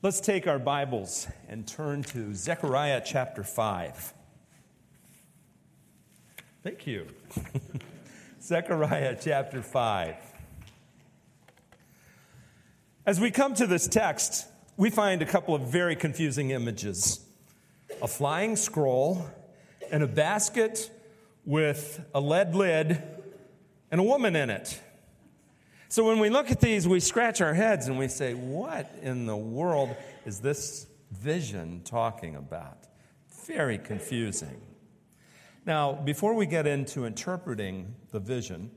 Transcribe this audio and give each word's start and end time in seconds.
Let's 0.00 0.20
take 0.20 0.46
our 0.46 0.60
Bibles 0.60 1.26
and 1.48 1.66
turn 1.66 2.04
to 2.04 2.32
Zechariah 2.32 3.02
chapter 3.04 3.42
5. 3.42 4.14
Thank 6.62 6.86
you. 6.86 7.08
Zechariah 8.40 9.16
chapter 9.20 9.60
5. 9.60 10.14
As 13.06 13.18
we 13.18 13.32
come 13.32 13.54
to 13.54 13.66
this 13.66 13.88
text, 13.88 14.46
we 14.76 14.88
find 14.88 15.20
a 15.20 15.26
couple 15.26 15.56
of 15.56 15.62
very 15.62 15.96
confusing 15.96 16.50
images 16.50 17.26
a 18.00 18.06
flying 18.06 18.54
scroll 18.54 19.28
and 19.90 20.04
a 20.04 20.06
basket 20.06 20.92
with 21.44 22.06
a 22.14 22.20
lead 22.20 22.54
lid 22.54 23.02
and 23.90 24.00
a 24.00 24.04
woman 24.04 24.36
in 24.36 24.48
it. 24.48 24.80
So 25.90 26.04
when 26.04 26.18
we 26.18 26.28
look 26.28 26.50
at 26.50 26.60
these, 26.60 26.86
we 26.86 27.00
scratch 27.00 27.40
our 27.40 27.54
heads 27.54 27.88
and 27.88 27.98
we 27.98 28.08
say, 28.08 28.34
What 28.34 28.90
in 29.02 29.26
the 29.26 29.36
world 29.36 29.96
is 30.26 30.40
this 30.40 30.86
vision 31.10 31.80
talking 31.84 32.36
about? 32.36 32.78
Very 33.46 33.78
confusing. 33.78 34.60
Now, 35.64 35.92
before 35.92 36.34
we 36.34 36.46
get 36.46 36.66
into 36.66 37.06
interpreting 37.06 37.94
the 38.10 38.20
vision, 38.20 38.70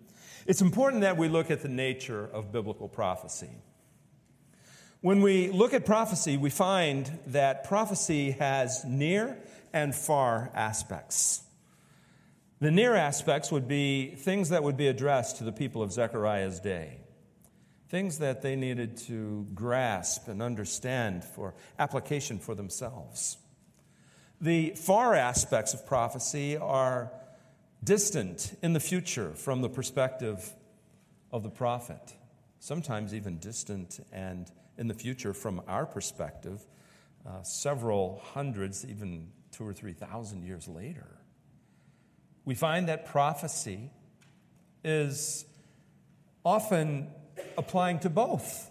it's 0.46 0.62
important 0.62 1.02
that 1.02 1.18
we 1.18 1.28
look 1.28 1.52
at 1.52 1.62
the 1.62 1.70
nature 1.70 2.30
of 2.34 2.52
biblical 2.52 2.88
prophecy. 2.88 3.52
When 5.02 5.22
we 5.22 5.50
look 5.50 5.74
at 5.74 5.86
prophecy, 5.86 6.38
we 6.38 6.50
find 6.50 7.20
that 7.28 7.66
prophecy 7.66 8.32
has 8.32 8.86
near 8.86 9.38
and 9.74 9.94
far 9.94 10.52
aspects. 10.54 11.44
The 12.62 12.72
near 12.72 12.96
aspects 12.96 13.52
would 13.52 13.68
be 13.68 14.12
things 14.12 14.50
that 14.50 14.64
would 14.64 14.78
be 14.78 14.88
addressed 14.88 15.38
to 15.38 15.44
the 15.44 15.52
people 15.52 15.82
of 15.82 15.91
Zechariah's 15.91 16.60
day, 16.60 17.01
things 17.91 18.18
that 18.18 18.41
they 18.41 18.55
needed 18.55 18.98
to 18.98 19.45
grasp 19.54 20.27
and 20.27 20.41
understand 20.41 21.23
for 21.23 21.54
application 21.77 22.40
for 22.40 22.55
themselves. 22.55 23.38
The 24.40 24.71
far 24.71 25.13
aspects 25.13 25.74
of 25.74 25.85
prophecy 25.85 26.57
are 26.57 27.12
distant 27.84 28.57
in 28.63 28.74
the 28.74 28.79
future 28.79 29.34
from 29.35 29.62
the 29.62 29.70
perspective 29.70 30.51
of 31.32 31.43
the 31.43 31.49
prophet, 31.49 32.16
sometimes 32.60 33.13
even 33.13 33.38
distant 33.38 33.99
and 34.12 34.49
in 34.77 34.88
the 34.88 34.96
future 34.96 35.34
from 35.34 35.62
our 35.68 35.85
perspective, 35.85 36.66
uh, 37.27 37.44
several 37.44 38.23
hundreds, 38.34 38.84
even 38.85 39.27
two 39.51 39.68
or 39.68 39.73
three 39.73 39.94
thousand 39.94 40.44
years 40.44 40.68
later 40.68 41.21
we 42.46 42.55
find 42.55 42.88
that 42.88 43.05
prophecy 43.05 43.91
is 44.84 45.46
often 46.44 47.07
applying 47.57 47.99
to 47.99 48.10
both 48.10 48.70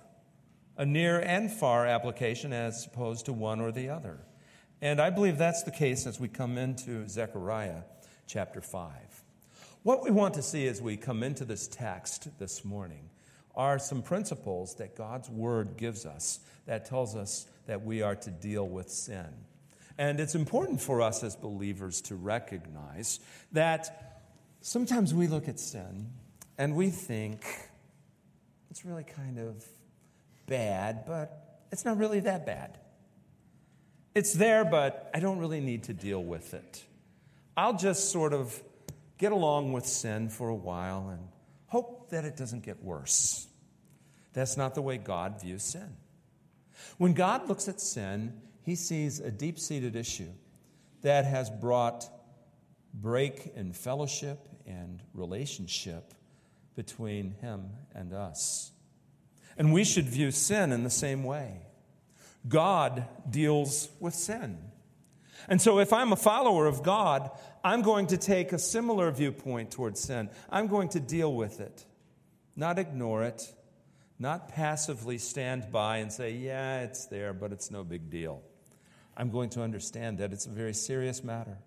a 0.76 0.86
near 0.86 1.18
and 1.18 1.50
far 1.50 1.86
application 1.86 2.52
as 2.52 2.86
opposed 2.86 3.26
to 3.26 3.32
one 3.32 3.60
or 3.60 3.70
the 3.70 3.90
other. 3.90 4.18
And 4.80 5.00
I 5.00 5.10
believe 5.10 5.36
that's 5.36 5.62
the 5.62 5.70
case 5.70 6.06
as 6.06 6.18
we 6.18 6.28
come 6.28 6.56
into 6.56 7.06
Zechariah 7.06 7.82
chapter 8.26 8.60
5. 8.60 8.90
What 9.82 10.02
we 10.02 10.10
want 10.10 10.34
to 10.34 10.42
see 10.42 10.66
as 10.66 10.80
we 10.80 10.96
come 10.96 11.22
into 11.22 11.44
this 11.44 11.68
text 11.68 12.28
this 12.38 12.64
morning 12.64 13.10
are 13.54 13.78
some 13.78 14.02
principles 14.02 14.74
that 14.76 14.96
God's 14.96 15.28
word 15.28 15.76
gives 15.76 16.06
us 16.06 16.40
that 16.66 16.86
tells 16.86 17.16
us 17.16 17.46
that 17.66 17.84
we 17.84 18.00
are 18.00 18.14
to 18.14 18.30
deal 18.30 18.66
with 18.66 18.88
sin. 18.88 19.26
And 19.98 20.18
it's 20.18 20.34
important 20.34 20.80
for 20.80 21.02
us 21.02 21.22
as 21.22 21.36
believers 21.36 22.00
to 22.02 22.14
recognize 22.14 23.20
that 23.52 24.22
sometimes 24.62 25.12
we 25.12 25.26
look 25.26 25.48
at 25.48 25.60
sin 25.60 26.10
and 26.56 26.74
we 26.74 26.88
think 26.88 27.44
it's 28.70 28.84
really 28.84 29.04
kind 29.04 29.38
of 29.38 29.64
bad, 30.46 31.04
but 31.06 31.60
it's 31.72 31.84
not 31.84 31.98
really 31.98 32.20
that 32.20 32.46
bad. 32.46 32.78
It's 34.14 34.32
there, 34.32 34.64
but 34.64 35.10
I 35.14 35.20
don't 35.20 35.38
really 35.38 35.60
need 35.60 35.84
to 35.84 35.92
deal 35.92 36.22
with 36.22 36.54
it. 36.54 36.84
I'll 37.56 37.76
just 37.76 38.10
sort 38.10 38.32
of 38.32 38.60
get 39.18 39.32
along 39.32 39.72
with 39.72 39.86
sin 39.86 40.28
for 40.28 40.48
a 40.48 40.54
while 40.54 41.10
and 41.10 41.20
hope 41.66 42.10
that 42.10 42.24
it 42.24 42.36
doesn't 42.36 42.64
get 42.64 42.82
worse. 42.82 43.46
That's 44.32 44.56
not 44.56 44.74
the 44.74 44.82
way 44.82 44.98
God 44.98 45.40
views 45.40 45.62
sin. 45.62 45.96
When 46.98 47.12
God 47.12 47.48
looks 47.48 47.68
at 47.68 47.80
sin, 47.80 48.40
he 48.62 48.74
sees 48.74 49.20
a 49.20 49.30
deep 49.30 49.58
seated 49.58 49.96
issue 49.96 50.30
that 51.02 51.24
has 51.24 51.50
brought 51.50 52.08
break 52.94 53.52
in 53.54 53.72
fellowship 53.72 54.38
and 54.66 55.02
relationship 55.14 56.14
between 56.80 57.34
him 57.42 57.68
and 57.94 58.14
us. 58.14 58.72
And 59.58 59.70
we 59.70 59.84
should 59.84 60.06
view 60.06 60.30
sin 60.30 60.72
in 60.72 60.82
the 60.82 60.88
same 60.88 61.24
way. 61.24 61.60
God 62.48 63.04
deals 63.28 63.90
with 64.00 64.14
sin. 64.14 64.56
And 65.46 65.60
so, 65.60 65.78
if 65.78 65.92
I'm 65.92 66.10
a 66.10 66.16
follower 66.16 66.66
of 66.66 66.82
God, 66.82 67.30
I'm 67.62 67.82
going 67.82 68.06
to 68.06 68.16
take 68.16 68.54
a 68.54 68.58
similar 68.58 69.10
viewpoint 69.10 69.70
towards 69.70 70.00
sin. 70.00 70.30
I'm 70.48 70.68
going 70.68 70.88
to 70.90 71.00
deal 71.00 71.34
with 71.34 71.60
it, 71.60 71.84
not 72.56 72.78
ignore 72.78 73.24
it, 73.24 73.52
not 74.18 74.48
passively 74.48 75.18
stand 75.18 75.70
by 75.70 75.98
and 75.98 76.10
say, 76.10 76.32
yeah, 76.32 76.80
it's 76.80 77.06
there, 77.06 77.34
but 77.34 77.52
it's 77.52 77.70
no 77.70 77.84
big 77.84 78.08
deal. 78.08 78.40
I'm 79.18 79.28
going 79.30 79.50
to 79.50 79.60
understand 79.60 80.16
that 80.18 80.32
it's 80.32 80.46
a 80.46 80.50
very 80.50 80.72
serious 80.72 81.22
matter. 81.22 81.58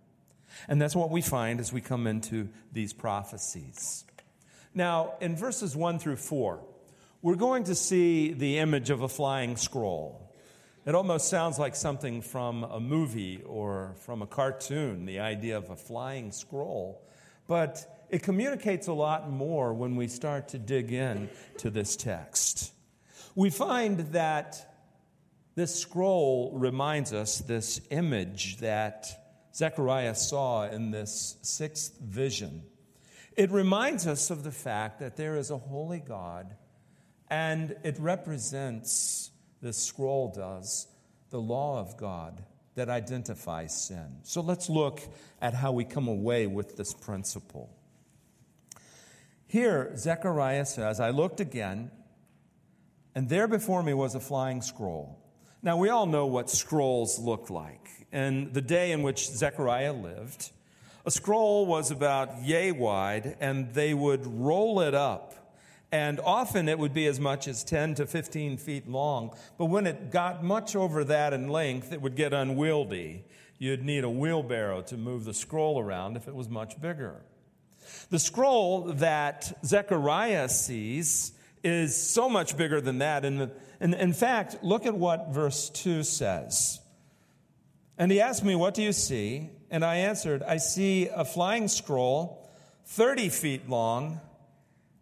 And 0.68 0.82
that's 0.82 0.96
what 0.96 1.12
we 1.12 1.22
find 1.22 1.60
as 1.60 1.72
we 1.72 1.82
come 1.82 2.08
into 2.08 2.50
these 2.72 2.94
prophecies. 2.94 4.06
Now, 4.76 5.14
in 5.22 5.36
verses 5.36 5.76
1 5.76 6.00
through 6.00 6.16
4, 6.16 6.60
we're 7.22 7.36
going 7.36 7.66
to 7.66 7.76
see 7.76 8.34
the 8.34 8.58
image 8.58 8.90
of 8.90 9.02
a 9.02 9.08
flying 9.08 9.56
scroll. 9.56 10.34
It 10.86 10.96
almost 10.96 11.30
sounds 11.30 11.58
like 11.58 11.76
something 11.76 12.22
from 12.22 12.64
a 12.64 12.80
movie 12.80 13.42
or 13.46 13.96
from 14.00 14.22
a 14.22 14.28
cartoon, 14.28 15.06
the 15.06 15.20
idea 15.20 15.58
of 15.58 15.70
a 15.70 15.76
flying 15.76 16.32
scroll. 16.32 17.02
But 17.48 18.06
it 18.10 18.24
communicates 18.24 18.88
a 18.88 18.94
lot 18.94 19.30
more 19.30 19.74
when 19.74 19.96
we 19.96 20.08
start 20.08 20.50
to 20.50 20.60
dig 20.60 20.92
in 20.92 21.30
to 21.60 21.70
this 21.70 21.96
text. 21.96 22.74
We 23.36 23.50
find 23.50 24.00
that 24.12 24.76
this 25.56 25.80
scroll 25.80 26.52
reminds 26.56 27.14
us 27.14 27.40
this 27.40 27.80
image 27.92 28.58
that 28.58 29.08
Zechariah 29.56 30.16
saw 30.16 30.68
in 30.68 30.92
this 30.92 31.38
sixth 31.44 31.98
vision. 32.00 32.64
It 33.36 33.52
reminds 33.52 34.06
us 34.06 34.30
of 34.30 34.44
the 34.44 34.52
fact 34.52 35.00
that 35.00 35.16
there 35.16 35.38
is 35.38 35.50
a 35.50 35.58
holy 35.58 36.00
God, 36.00 36.56
and 37.30 37.76
it 37.84 37.98
represents, 38.00 39.32
the 39.62 39.74
scroll 39.74 40.32
does, 40.36 40.88
the 41.32 41.42
law 41.42 41.80
of 41.80 41.98
God 41.98 42.44
that 42.76 42.90
identifies 42.90 43.88
sin. 43.88 44.18
So 44.24 44.42
let's 44.42 44.70
look 44.70 45.02
at 45.42 45.54
how 45.54 45.72
we 45.72 45.84
come 45.84 46.08
away 46.08 46.48
with 46.48 46.78
this 46.78 46.94
principle. 46.94 47.70
Here, 49.48 49.96
Zechariah 49.96 50.66
says, 50.66 51.00
I 51.00 51.12
looked 51.12 51.40
again, 51.40 51.92
and 53.16 53.30
there 53.30 53.48
before 53.48 53.84
me 53.84 53.94
was 53.94 54.16
a 54.16 54.20
flying 54.20 54.62
scroll. 54.62 55.20
Now, 55.62 55.78
we 55.78 55.90
all 55.90 56.06
know 56.06 56.26
what 56.26 56.50
scrolls 56.50 57.20
look 57.20 57.50
like. 57.50 57.88
And 58.12 58.54
the 58.54 58.62
day 58.62 58.92
in 58.92 59.02
which 59.02 59.28
Zechariah 59.28 59.94
lived, 59.94 60.52
a 61.06 61.12
scroll 61.12 61.66
was 61.66 61.92
about 61.92 62.44
yay 62.44 62.72
wide, 62.72 63.36
and 63.40 63.74
they 63.74 63.94
would 63.94 64.26
roll 64.26 64.80
it 64.80 64.94
up. 64.94 65.34
And 65.92 66.20
often 66.22 66.70
it 66.70 66.80
would 66.80 66.94
be 66.94 67.06
as 67.06 67.20
much 67.20 67.48
as 67.48 67.64
10 67.64 67.96
to 67.96 68.08
15 68.08 68.58
feet 68.58 68.88
long. 68.88 69.36
But 69.58 69.66
when 69.66 69.86
it 69.86 70.12
got 70.12 70.44
much 70.44 70.76
over 70.76 71.04
that 71.04 71.34
in 71.34 71.50
length, 71.50 71.92
it 71.92 72.02
would 72.02 72.16
get 72.16 72.34
unwieldy. 72.34 73.26
You'd 73.60 73.84
need 73.84 74.04
a 74.04 74.10
wheelbarrow 74.10 74.82
to 74.84 74.98
move 74.98 75.26
the 75.26 75.34
scroll 75.34 75.80
around 75.80 76.18
if 76.18 76.28
it 76.28 76.34
was 76.34 76.50
much 76.50 76.82
bigger. 76.82 77.22
The 78.10 78.18
scroll 78.18 78.94
that 78.94 79.64
Zechariah 79.64 80.50
sees 80.50 81.34
is 81.64 81.96
so 81.96 82.28
much 82.28 82.58
bigger 82.58 82.82
than 82.82 82.98
that. 83.00 83.24
And, 83.24 83.52
and 83.80 83.94
in 83.94 84.14
fact, 84.14 84.64
look 84.64 84.86
at 84.86 84.96
what 84.96 85.30
verse 85.30 85.70
2 85.70 86.04
says. 86.04 86.80
And 87.98 88.12
he 88.12 88.20
asked 88.20 88.44
me, 88.44 88.56
What 88.56 88.74
do 88.74 88.82
you 88.82 88.94
see? 88.94 89.50
And 89.74 89.84
I 89.84 89.96
answered, 89.96 90.44
I 90.44 90.58
see 90.58 91.08
a 91.08 91.26
flying 91.26 91.68
scroll 91.68 92.48
30 92.86 93.30
feet 93.30 93.68
long 93.68 94.22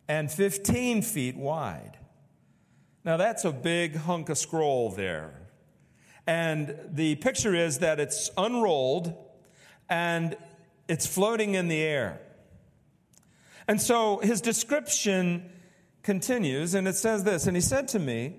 and 0.08 0.32
15 0.32 1.02
feet 1.02 1.36
wide. 1.36 1.98
Now, 3.04 3.18
that's 3.18 3.44
a 3.44 3.52
big 3.52 3.98
hunk 3.98 4.30
of 4.30 4.38
scroll 4.38 4.90
there. 4.90 5.34
And 6.26 6.74
the 6.90 7.16
picture 7.16 7.54
is 7.54 7.80
that 7.80 8.00
it's 8.00 8.32
unrolled 8.38 9.14
and 9.90 10.38
it's 10.88 11.06
floating 11.06 11.56
in 11.56 11.68
the 11.68 11.82
air. 11.82 12.22
And 13.68 13.82
so 13.82 14.20
his 14.20 14.40
description 14.40 15.52
continues, 16.02 16.76
and 16.76 16.88
it 16.88 16.96
says 16.96 17.26
this 17.26 17.46
And 17.46 17.58
he 17.58 17.62
said 17.62 17.90
to 17.90 18.00
me, 18.00 18.38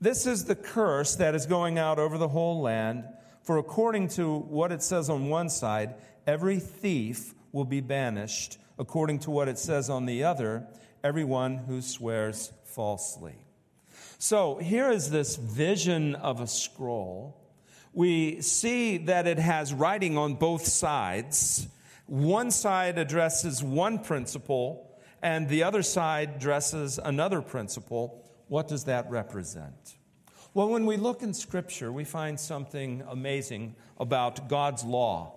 This 0.00 0.24
is 0.24 0.44
the 0.44 0.54
curse 0.54 1.16
that 1.16 1.34
is 1.34 1.46
going 1.46 1.78
out 1.78 1.98
over 1.98 2.16
the 2.16 2.28
whole 2.28 2.60
land, 2.60 3.06
for 3.42 3.58
according 3.58 4.08
to 4.08 4.38
what 4.38 4.72
it 4.72 4.82
says 4.82 5.08
on 5.08 5.28
one 5.28 5.48
side, 5.48 5.94
every 6.26 6.58
thief 6.58 7.34
will 7.52 7.64
be 7.64 7.80
banished, 7.80 8.58
according 8.78 9.18
to 9.20 9.30
what 9.30 9.48
it 9.48 9.58
says 9.58 9.90
on 9.90 10.06
the 10.06 10.24
other, 10.24 10.66
everyone 11.02 11.56
who 11.56 11.80
swears 11.80 12.52
falsely. 12.64 13.34
So 14.18 14.56
here 14.58 14.90
is 14.90 15.10
this 15.10 15.36
vision 15.36 16.14
of 16.14 16.40
a 16.40 16.46
scroll. 16.46 17.36
We 17.92 18.40
see 18.42 18.98
that 18.98 19.26
it 19.26 19.38
has 19.38 19.72
writing 19.72 20.16
on 20.16 20.34
both 20.34 20.66
sides. 20.66 21.66
One 22.06 22.50
side 22.50 22.98
addresses 22.98 23.62
one 23.62 24.00
principle, 24.00 24.98
and 25.22 25.48
the 25.48 25.62
other 25.64 25.82
side 25.82 26.34
addresses 26.36 26.98
another 27.02 27.40
principle. 27.40 28.24
What 28.48 28.68
does 28.68 28.84
that 28.84 29.10
represent? 29.10 29.96
Well, 30.52 30.68
when 30.68 30.84
we 30.84 30.96
look 30.96 31.22
in 31.22 31.32
Scripture, 31.32 31.92
we 31.92 32.02
find 32.02 32.40
something 32.40 33.04
amazing 33.08 33.76
about 34.00 34.48
God's 34.48 34.82
law, 34.82 35.32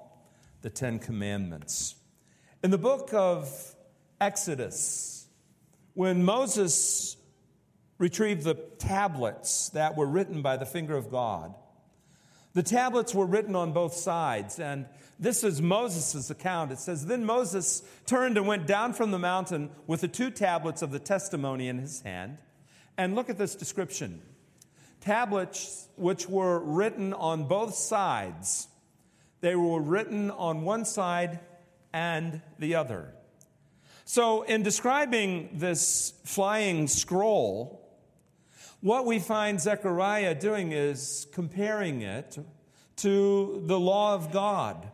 the 0.63 0.71
Ten 0.71 0.98
Commandments. 0.98 1.94
In 2.63 2.71
the 2.71 2.80
book 2.80 3.13
of 3.13 3.75
Exodus, 4.19 5.27
when 5.94 6.25
Moses 6.25 7.15
retrieved 8.00 8.44
the 8.44 8.56
tablets 8.56 9.69
that 9.69 9.95
were 9.95 10.07
written 10.07 10.42
by 10.42 10.57
the 10.57 10.65
finger 10.65 10.98
of 10.98 11.12
God, 11.12 11.54
the 12.56 12.63
tablets 12.63 13.13
were 13.13 13.27
written 13.27 13.56
on 13.56 13.71
both 13.71 13.94
sides, 13.94 14.60
and 14.60 14.88
this 15.19 15.44
is 15.44 15.62
Moses' 15.62 16.31
account. 16.31 16.71
It 16.71 16.80
says, 16.80 17.06
Then 17.06 17.24
Moses 17.24 17.83
turned 18.07 18.36
and 18.36 18.48
went 18.48 18.65
down 18.65 18.94
from 18.94 19.12
the 19.12 19.19
mountain 19.19 19.69
with 19.86 20.01
the 20.01 20.07
two 20.07 20.31
tablets 20.31 20.81
of 20.81 20.89
the 20.89 20.98
testimony 20.98 21.68
in 21.68 21.77
his 21.77 22.01
hand. 22.01 22.39
And 22.98 23.13
look 23.13 23.30
at 23.30 23.38
this 23.38 23.54
description 23.54 24.19
tablets 25.03 25.89
which 25.97 26.29
were 26.29 26.59
written 26.59 27.13
on 27.13 27.45
both 27.47 27.75
sides. 27.75 28.67
They 29.41 29.55
were 29.55 29.81
written 29.81 30.31
on 30.31 30.61
one 30.61 30.85
side 30.85 31.41
and 31.91 32.41
the 32.57 32.75
other. 32.75 33.13
So, 34.05 34.44
in 34.44 34.63
describing 34.63 35.50
this 35.53 36.13
flying 36.23 36.88
scroll, 36.88 37.81
what 38.79 39.05
we 39.05 39.19
find 39.19 39.59
Zechariah 39.59 40.35
doing 40.35 40.71
is 40.71 41.27
comparing 41.33 42.01
it 42.01 42.38
to 42.97 43.63
the 43.65 43.79
law 43.79 44.13
of 44.13 44.31
God, 44.31 44.89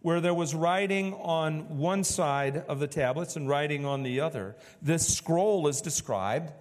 where 0.00 0.20
there 0.20 0.34
was 0.34 0.54
writing 0.54 1.12
on 1.14 1.78
one 1.78 2.04
side 2.04 2.56
of 2.68 2.78
the 2.78 2.86
tablets 2.86 3.36
and 3.36 3.48
writing 3.48 3.84
on 3.84 4.02
the 4.02 4.20
other. 4.20 4.56
This 4.80 5.14
scroll 5.14 5.68
is 5.68 5.80
described 5.82 6.52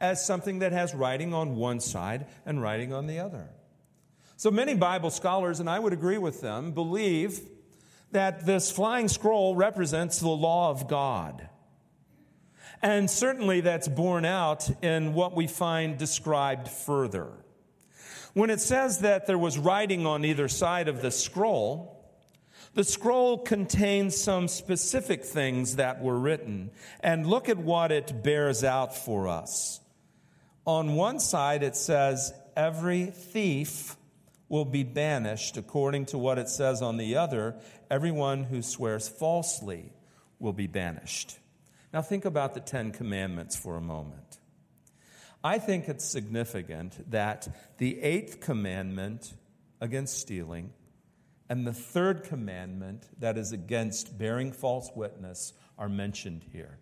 as 0.00 0.24
something 0.24 0.60
that 0.60 0.72
has 0.72 0.94
writing 0.94 1.34
on 1.34 1.56
one 1.56 1.80
side 1.80 2.26
and 2.46 2.62
writing 2.62 2.92
on 2.92 3.06
the 3.06 3.18
other. 3.18 3.48
So 4.36 4.50
many 4.50 4.74
Bible 4.74 5.10
scholars, 5.10 5.60
and 5.60 5.68
I 5.68 5.78
would 5.78 5.92
agree 5.92 6.18
with 6.18 6.40
them, 6.40 6.72
believe 6.72 7.40
that 8.12 8.46
this 8.46 8.70
flying 8.70 9.08
scroll 9.08 9.54
represents 9.54 10.18
the 10.18 10.28
law 10.28 10.70
of 10.70 10.88
God. 10.88 11.48
And 12.82 13.10
certainly 13.10 13.60
that's 13.60 13.88
borne 13.88 14.24
out 14.24 14.70
in 14.82 15.12
what 15.12 15.36
we 15.36 15.46
find 15.46 15.98
described 15.98 16.68
further. 16.68 17.28
When 18.32 18.48
it 18.48 18.60
says 18.60 19.00
that 19.00 19.26
there 19.26 19.36
was 19.38 19.58
writing 19.58 20.06
on 20.06 20.24
either 20.24 20.48
side 20.48 20.88
of 20.88 21.02
the 21.02 21.10
scroll, 21.10 22.00
the 22.74 22.84
scroll 22.84 23.38
contains 23.38 24.16
some 24.16 24.48
specific 24.48 25.24
things 25.24 25.76
that 25.76 26.00
were 26.00 26.18
written. 26.18 26.70
And 27.00 27.26
look 27.26 27.48
at 27.48 27.58
what 27.58 27.90
it 27.90 28.22
bears 28.22 28.62
out 28.62 28.96
for 28.96 29.28
us. 29.28 29.79
On 30.66 30.94
one 30.94 31.20
side, 31.20 31.62
it 31.62 31.76
says, 31.76 32.32
Every 32.56 33.06
thief 33.06 33.96
will 34.48 34.64
be 34.64 34.82
banished, 34.82 35.56
according 35.56 36.06
to 36.06 36.18
what 36.18 36.38
it 36.38 36.48
says 36.48 36.82
on 36.82 36.96
the 36.96 37.16
other, 37.16 37.56
everyone 37.90 38.44
who 38.44 38.60
swears 38.60 39.08
falsely 39.08 39.92
will 40.38 40.52
be 40.52 40.66
banished. 40.66 41.38
Now, 41.92 42.02
think 42.02 42.24
about 42.24 42.54
the 42.54 42.60
Ten 42.60 42.92
Commandments 42.92 43.56
for 43.56 43.76
a 43.76 43.80
moment. 43.80 44.38
I 45.42 45.58
think 45.58 45.88
it's 45.88 46.04
significant 46.04 47.10
that 47.10 47.48
the 47.78 48.00
eighth 48.02 48.40
commandment 48.40 49.32
against 49.80 50.18
stealing 50.18 50.72
and 51.48 51.66
the 51.66 51.72
third 51.72 52.24
commandment 52.24 53.08
that 53.18 53.38
is 53.38 53.52
against 53.52 54.18
bearing 54.18 54.52
false 54.52 54.90
witness 54.94 55.52
are 55.78 55.88
mentioned 55.88 56.44
here. 56.52 56.78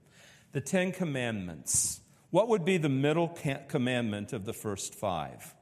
The 0.53 0.61
Ten 0.61 0.93
Commandments 0.93 2.01
what 2.31 2.49
would 2.49 2.65
be 2.65 2.77
the 2.77 2.89
middle 2.89 3.29
commandment 3.69 4.33
of 4.33 4.45
the 4.45 4.53
first 4.53 4.95
five? 4.95 5.55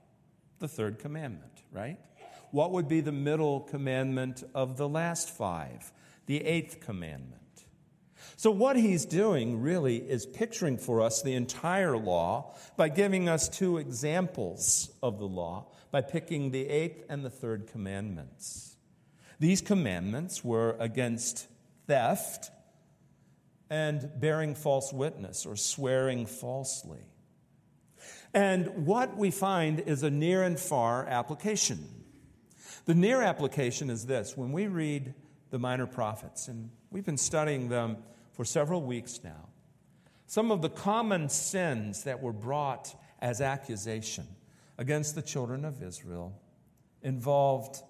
The 0.58 0.68
third 0.68 0.98
commandment, 0.98 1.62
right? 1.72 1.98
What 2.50 2.72
would 2.72 2.88
be 2.88 3.00
the 3.00 3.12
middle 3.12 3.60
commandment 3.60 4.42
of 4.54 4.76
the 4.76 4.88
last 4.88 5.30
five? 5.30 5.92
The 6.26 6.44
eighth 6.44 6.80
commandment. 6.80 7.42
So, 8.36 8.50
what 8.50 8.76
he's 8.76 9.04
doing 9.04 9.62
really 9.62 9.96
is 9.96 10.26
picturing 10.26 10.76
for 10.78 11.00
us 11.00 11.22
the 11.22 11.34
entire 11.34 11.96
law 11.96 12.54
by 12.76 12.88
giving 12.88 13.28
us 13.28 13.48
two 13.48 13.78
examples 13.78 14.90
of 15.02 15.18
the 15.18 15.26
law 15.26 15.66
by 15.90 16.02
picking 16.02 16.50
the 16.50 16.68
eighth 16.68 17.04
and 17.08 17.24
the 17.24 17.30
third 17.30 17.66
commandments. 17.66 18.76
These 19.38 19.60
commandments 19.60 20.44
were 20.44 20.76
against 20.78 21.46
theft 21.86 22.50
and 23.68 24.10
bearing 24.18 24.54
false 24.54 24.92
witness 24.92 25.46
or 25.46 25.56
swearing 25.56 26.26
falsely. 26.26 27.04
And 28.32 28.86
what 28.86 29.16
we 29.16 29.30
find 29.30 29.80
is 29.80 30.02
a 30.02 30.10
near 30.10 30.42
and 30.42 30.58
far 30.58 31.06
application. 31.06 31.88
The 32.84 32.94
near 32.94 33.22
application 33.22 33.90
is 33.90 34.06
this 34.06 34.36
when 34.36 34.52
we 34.52 34.66
read 34.68 35.14
the 35.50 35.58
minor 35.58 35.86
prophets, 35.86 36.48
and 36.48 36.70
we've 36.90 37.04
been 37.04 37.18
studying 37.18 37.68
them 37.68 37.98
for 38.32 38.44
several 38.44 38.82
weeks 38.82 39.20
now, 39.24 39.48
some 40.26 40.50
of 40.50 40.60
the 40.60 40.68
common 40.68 41.28
sins 41.28 42.04
that 42.04 42.20
were 42.20 42.32
brought 42.32 42.94
as 43.20 43.40
accusation 43.40 44.26
against 44.76 45.14
the 45.14 45.22
children 45.22 45.64
of 45.64 45.82
Israel 45.82 46.38
involved 47.02 47.82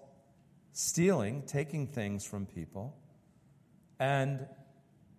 stealing, 0.71 1.41
taking 1.47 1.87
things 1.87 2.23
from 2.23 2.45
people, 2.45 2.95
and 3.99 4.45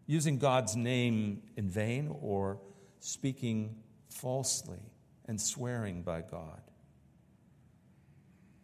using 0.09 0.39
God's 0.39 0.75
name 0.75 1.43
in 1.57 1.69
vain 1.69 2.13
or 2.21 2.59
speaking 2.99 3.77
falsely 4.09 4.81
and 5.27 5.41
swearing 5.41 6.03
by 6.03 6.23
God. 6.23 6.63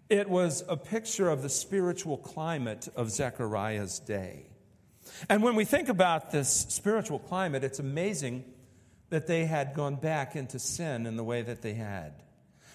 It 0.08 0.28
was 0.28 0.64
a 0.68 0.76
picture 0.76 1.28
of 1.28 1.42
the 1.42 1.48
spiritual 1.50 2.16
climate 2.16 2.88
of 2.96 3.10
Zechariah's 3.10 3.98
day. 3.98 4.46
And 5.28 5.42
when 5.42 5.54
we 5.54 5.66
think 5.66 5.90
about 5.90 6.30
this 6.30 6.48
spiritual 6.48 7.18
climate, 7.18 7.62
it's 7.62 7.78
amazing 7.78 8.44
that 9.10 9.26
they 9.26 9.44
had 9.44 9.74
gone 9.74 9.96
back 9.96 10.34
into 10.36 10.58
sin 10.58 11.06
in 11.06 11.16
the 11.16 11.24
way 11.24 11.42
that 11.42 11.60
they 11.60 11.74
had. 11.74 12.22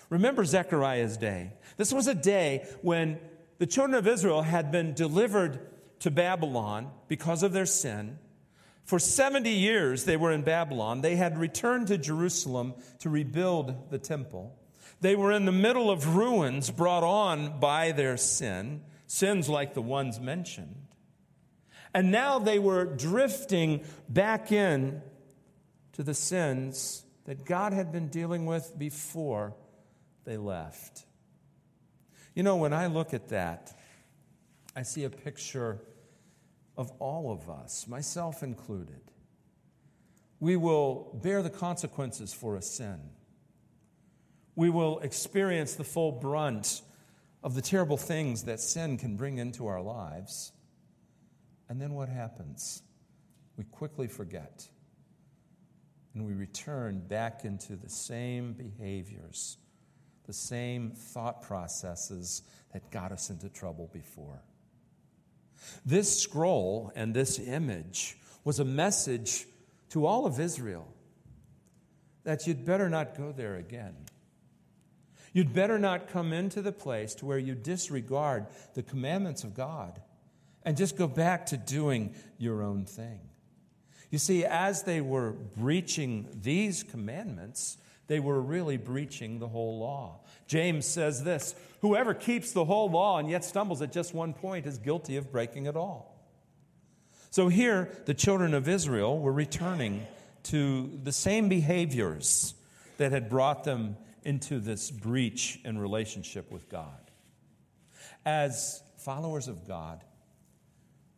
Remember 0.09 0.45
Zechariah's 0.45 1.17
day. 1.17 1.53
This 1.77 1.91
was 1.91 2.07
a 2.07 2.15
day 2.15 2.67
when 2.83 3.19
the 3.57 3.65
children 3.65 3.97
of 3.97 4.07
Israel 4.07 4.43
had 4.43 4.71
been 4.71 4.93
delivered 4.93 5.59
to 6.01 6.11
Babylon 6.11 6.91
because 7.07 7.41
of 7.41 7.51
their 7.51 7.65
sin. 7.65 8.19
For 8.89 8.97
70 8.97 9.51
years 9.51 10.05
they 10.05 10.17
were 10.17 10.31
in 10.31 10.41
Babylon. 10.41 11.01
They 11.01 11.15
had 11.15 11.37
returned 11.37 11.89
to 11.89 11.97
Jerusalem 11.99 12.73
to 13.01 13.09
rebuild 13.11 13.91
the 13.91 13.99
temple. 13.99 14.57
They 14.99 15.15
were 15.15 15.31
in 15.31 15.45
the 15.45 15.51
middle 15.51 15.91
of 15.91 16.15
ruins 16.15 16.71
brought 16.71 17.03
on 17.03 17.59
by 17.59 17.91
their 17.91 18.17
sin, 18.17 18.81
sins 19.05 19.47
like 19.47 19.75
the 19.75 19.81
ones 19.83 20.19
mentioned. 20.19 20.87
And 21.93 22.11
now 22.11 22.39
they 22.39 22.57
were 22.57 22.83
drifting 22.83 23.85
back 24.09 24.51
in 24.51 25.03
to 25.93 26.01
the 26.01 26.15
sins 26.15 27.05
that 27.25 27.45
God 27.45 27.73
had 27.73 27.91
been 27.91 28.07
dealing 28.07 28.47
with 28.47 28.73
before 28.75 29.53
they 30.23 30.37
left. 30.37 31.05
You 32.33 32.41
know, 32.41 32.55
when 32.55 32.73
I 32.73 32.87
look 32.87 33.13
at 33.13 33.29
that, 33.29 33.71
I 34.75 34.81
see 34.81 35.03
a 35.03 35.11
picture 35.11 35.79
of 36.79 36.93
all 36.99 37.29
of 37.29 37.49
us, 37.49 37.89
myself 37.89 38.41
included. 38.41 39.01
We 40.39 40.55
will 40.55 41.19
bear 41.21 41.43
the 41.43 41.49
consequences 41.49 42.33
for 42.33 42.55
a 42.55 42.61
sin. 42.61 43.01
We 44.55 44.69
will 44.69 44.99
experience 44.99 45.75
the 45.75 45.83
full 45.83 46.13
brunt 46.13 46.81
of 47.43 47.53
the 47.53 47.61
terrible 47.61 47.97
things 47.97 48.45
that 48.45 48.61
sin 48.61 48.97
can 48.97 49.17
bring 49.17 49.39
into 49.39 49.67
our 49.67 49.81
lives. 49.81 50.53
And 51.67 51.81
then 51.81 51.95
what 51.95 52.07
happens? 52.07 52.81
We 53.57 53.65
quickly 53.65 54.07
forget. 54.07 54.65
And 56.13 56.25
we 56.25 56.31
return 56.31 57.01
back 57.01 57.43
into 57.43 57.75
the 57.75 57.89
same 57.89 58.53
behaviors, 58.53 59.57
the 60.27 60.33
same 60.33 60.91
thought 60.91 61.41
processes 61.41 62.43
that 62.71 62.89
got 62.89 63.11
us 63.11 63.29
into 63.29 63.49
trouble 63.49 63.89
before. 63.91 64.45
This 65.85 66.21
scroll 66.21 66.91
and 66.95 67.13
this 67.13 67.39
image 67.39 68.17
was 68.43 68.59
a 68.59 68.65
message 68.65 69.45
to 69.89 70.05
all 70.05 70.25
of 70.25 70.39
Israel 70.39 70.87
that 72.23 72.45
you'd 72.45 72.65
better 72.65 72.89
not 72.89 73.17
go 73.17 73.31
there 73.31 73.55
again. 73.55 73.95
You'd 75.33 75.53
better 75.53 75.77
not 75.77 76.09
come 76.09 76.33
into 76.33 76.61
the 76.61 76.71
place 76.71 77.15
to 77.15 77.25
where 77.25 77.37
you 77.37 77.55
disregard 77.55 78.47
the 78.73 78.83
commandments 78.83 79.43
of 79.43 79.53
God 79.53 80.01
and 80.63 80.75
just 80.75 80.97
go 80.97 81.07
back 81.07 81.47
to 81.47 81.57
doing 81.57 82.13
your 82.37 82.61
own 82.63 82.85
thing. 82.85 83.19
You 84.09 84.17
see, 84.17 84.43
as 84.43 84.83
they 84.83 85.01
were 85.01 85.31
breaching 85.31 86.27
these 86.41 86.83
commandments, 86.83 87.77
they 88.07 88.19
were 88.19 88.41
really 88.41 88.77
breaching 88.77 89.39
the 89.39 89.47
whole 89.47 89.79
law. 89.79 90.18
James 90.49 90.85
says 90.85 91.23
this 91.23 91.55
Whoever 91.81 92.13
keeps 92.13 92.51
the 92.51 92.65
whole 92.65 92.89
law 92.89 93.19
and 93.19 93.29
yet 93.29 93.45
stumbles 93.45 93.81
at 93.81 93.93
just 93.93 94.13
one 94.13 94.33
point 94.33 94.65
is 94.65 94.77
guilty 94.77 95.15
of 95.15 95.31
breaking 95.31 95.67
it 95.67 95.77
all. 95.77 96.17
So 97.29 97.47
here, 97.47 97.89
the 98.05 98.15
children 98.15 98.53
of 98.53 98.67
Israel 98.67 99.17
were 99.19 99.31
returning 99.31 100.05
to 100.43 100.99
the 101.03 101.11
same 101.11 101.47
behaviors 101.47 102.55
that 102.97 103.11
had 103.11 103.29
brought 103.29 103.63
them 103.63 103.95
into 104.23 104.59
this 104.59 104.89
breach 104.89 105.59
in 105.63 105.77
relationship 105.77 106.51
with 106.51 106.67
God. 106.67 107.11
As 108.25 108.81
followers 108.97 109.47
of 109.47 109.67
God, 109.67 110.03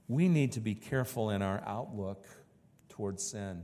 we 0.09 0.27
need 0.27 0.51
to 0.53 0.59
be 0.59 0.75
careful 0.75 1.29
in 1.29 1.41
our 1.41 1.63
outlook 1.65 2.25
towards 2.89 3.23
sin. 3.23 3.63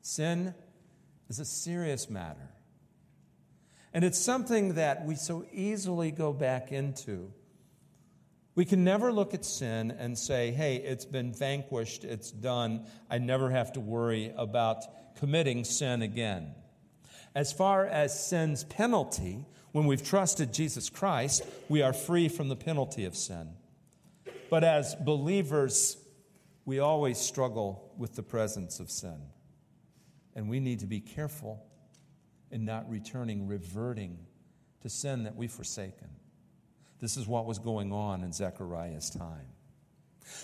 Sin 0.00 0.54
is 1.28 1.40
a 1.40 1.44
serious 1.44 2.08
matter. 2.08 2.55
And 3.96 4.04
it's 4.04 4.18
something 4.18 4.74
that 4.74 5.06
we 5.06 5.14
so 5.14 5.46
easily 5.50 6.10
go 6.10 6.34
back 6.34 6.70
into. 6.70 7.32
We 8.54 8.66
can 8.66 8.84
never 8.84 9.10
look 9.10 9.32
at 9.32 9.42
sin 9.42 9.90
and 9.90 10.18
say, 10.18 10.50
hey, 10.50 10.76
it's 10.76 11.06
been 11.06 11.32
vanquished, 11.32 12.04
it's 12.04 12.30
done, 12.30 12.88
I 13.08 13.16
never 13.16 13.48
have 13.48 13.72
to 13.72 13.80
worry 13.80 14.34
about 14.36 14.84
committing 15.16 15.64
sin 15.64 16.02
again. 16.02 16.54
As 17.34 17.54
far 17.54 17.86
as 17.86 18.28
sin's 18.28 18.64
penalty, 18.64 19.46
when 19.72 19.86
we've 19.86 20.06
trusted 20.06 20.52
Jesus 20.52 20.90
Christ, 20.90 21.44
we 21.70 21.80
are 21.80 21.94
free 21.94 22.28
from 22.28 22.50
the 22.50 22.54
penalty 22.54 23.06
of 23.06 23.16
sin. 23.16 23.48
But 24.50 24.62
as 24.62 24.94
believers, 24.94 25.96
we 26.66 26.80
always 26.80 27.16
struggle 27.16 27.94
with 27.96 28.14
the 28.14 28.22
presence 28.22 28.78
of 28.78 28.90
sin. 28.90 29.22
And 30.34 30.50
we 30.50 30.60
need 30.60 30.80
to 30.80 30.86
be 30.86 31.00
careful 31.00 31.66
in 32.50 32.64
not 32.64 32.88
returning, 32.90 33.46
reverting 33.46 34.18
to 34.82 34.88
sin 34.88 35.24
that 35.24 35.36
we've 35.36 35.50
forsaken. 35.50 36.08
This 37.00 37.16
is 37.16 37.26
what 37.26 37.46
was 37.46 37.58
going 37.58 37.92
on 37.92 38.22
in 38.22 38.32
Zechariah's 38.32 39.10
time. 39.10 39.46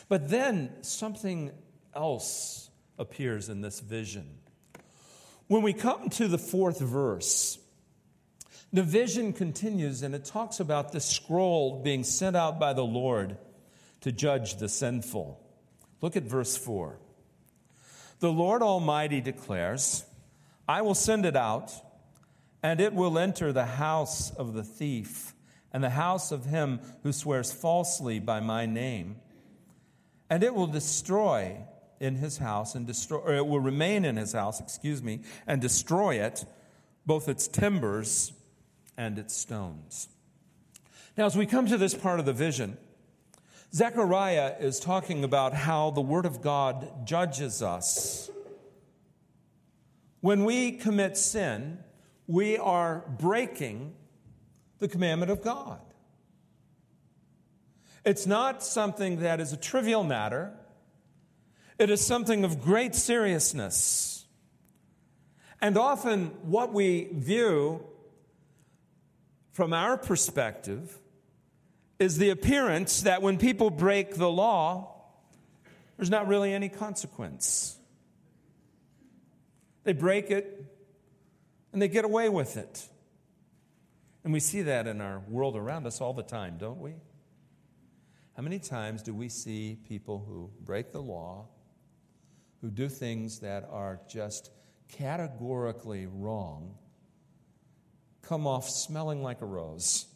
But 0.09 0.28
then 0.28 0.71
something 0.82 1.50
else 1.94 2.71
appears 2.99 3.49
in 3.49 3.61
this 3.61 3.80
vision. 3.80 4.28
When 5.49 5.62
we 5.62 5.73
come 5.73 6.09
to 6.11 6.28
the 6.28 6.38
fourth 6.38 6.80
verse, 6.80 7.59
the 8.73 8.82
vision 8.82 9.32
continues 9.32 10.02
and 10.02 10.14
it 10.14 10.25
talks 10.25 10.61
about 10.61 10.92
the 10.92 11.00
scroll 11.00 11.82
being 11.82 12.04
sent 12.04 12.37
out 12.37 12.59
by 12.59 12.73
the 12.73 12.85
Lord 12.85 13.37
to 14.00 14.12
judge 14.12 14.56
the 14.56 14.68
sinful. 14.68 15.38
Look 16.00 16.16
at 16.16 16.25
verse 16.25 16.56
4. 16.56 16.99
The 18.21 18.32
Lord 18.32 18.62
Almighty 18.62 19.21
declares, 19.21 20.04
I 20.68 20.82
will 20.82 20.94
send 20.94 21.26
it 21.26 21.37
out, 21.37 21.73
and 22.62 22.81
it 22.81 22.95
will 22.95 23.19
enter 23.19 23.52
the 23.52 23.66
house 23.66 24.31
of 24.31 24.54
the 24.54 24.62
thief 24.62 25.35
and 25.73 25.83
the 25.83 25.90
house 25.90 26.31
of 26.31 26.45
him 26.45 26.81
who 27.02 27.12
swears 27.12 27.52
falsely 27.52 28.19
by 28.19 28.40
my 28.40 28.66
name. 28.66 29.16
And 30.31 30.42
it 30.42 30.54
will 30.54 30.66
destroy 30.66 31.57
in 31.99 32.16
his 32.16 32.38
house 32.38 32.75
and 32.75 32.87
destroy, 32.87 33.19
or 33.19 33.35
it 33.35 33.47
will 33.47 33.61
remain 33.61 34.04
in 34.04 34.16
his 34.16 34.33
house, 34.33 34.61
excuse 34.61 35.02
me, 35.02 35.21
and 35.47 35.61
destroy 35.61 36.16
it, 36.16 36.45
both 37.07 37.28
its 37.28 37.49
timbers 37.49 38.33
and 38.97 39.19
its 39.19 39.37
stones. 39.37 40.09
Now, 41.16 41.26
as 41.26 41.37
we 41.37 41.47
come 41.47 41.66
to 41.66 41.78
this 41.78 41.95
part 41.95 42.21
of 42.21 42.26
the 42.26 42.33
vision, 42.33 42.76
Zechariah 43.75 44.57
is 44.61 44.81
talking 44.81 45.25
about 45.25 45.54
how 45.54 45.90
the 45.90 46.00
Word 46.00 46.26
of 46.26 46.42
God 46.42 47.07
judges 47.07 47.62
us. 47.62 48.31
When 50.21 50.45
we 50.45 50.73
commit 50.73 51.16
sin, 51.16 51.78
we 52.32 52.56
are 52.56 53.04
breaking 53.18 53.92
the 54.78 54.88
commandment 54.88 55.30
of 55.30 55.42
God. 55.42 55.80
It's 58.06 58.26
not 58.26 58.64
something 58.64 59.20
that 59.20 59.38
is 59.38 59.52
a 59.52 59.56
trivial 59.56 60.02
matter, 60.02 60.54
it 61.78 61.90
is 61.90 62.00
something 62.00 62.42
of 62.42 62.62
great 62.62 62.94
seriousness. 62.94 64.24
And 65.60 65.76
often, 65.76 66.28
what 66.42 66.72
we 66.72 67.10
view 67.12 67.84
from 69.52 69.74
our 69.74 69.98
perspective 69.98 70.98
is 71.98 72.16
the 72.16 72.30
appearance 72.30 73.02
that 73.02 73.20
when 73.20 73.36
people 73.36 73.68
break 73.68 74.14
the 74.14 74.30
law, 74.30 75.02
there's 75.98 76.10
not 76.10 76.26
really 76.26 76.54
any 76.54 76.70
consequence. 76.70 77.76
They 79.84 79.92
break 79.92 80.30
it 80.30 80.71
and 81.72 81.80
they 81.80 81.88
get 81.88 82.04
away 82.04 82.28
with 82.28 82.56
it. 82.56 82.88
And 84.24 84.32
we 84.32 84.40
see 84.40 84.62
that 84.62 84.86
in 84.86 85.00
our 85.00 85.20
world 85.28 85.56
around 85.56 85.86
us 85.86 86.00
all 86.00 86.12
the 86.12 86.22
time, 86.22 86.56
don't 86.58 86.80
we? 86.80 86.94
How 88.36 88.42
many 88.42 88.58
times 88.58 89.02
do 89.02 89.12
we 89.12 89.28
see 89.28 89.78
people 89.88 90.24
who 90.26 90.50
break 90.64 90.92
the 90.92 91.02
law, 91.02 91.48
who 92.60 92.70
do 92.70 92.88
things 92.88 93.40
that 93.40 93.68
are 93.70 94.00
just 94.08 94.50
categorically 94.88 96.06
wrong, 96.06 96.74
come 98.22 98.46
off 98.46 98.68
smelling 98.68 99.22
like 99.22 99.42
a 99.42 99.46
rose, 99.46 100.06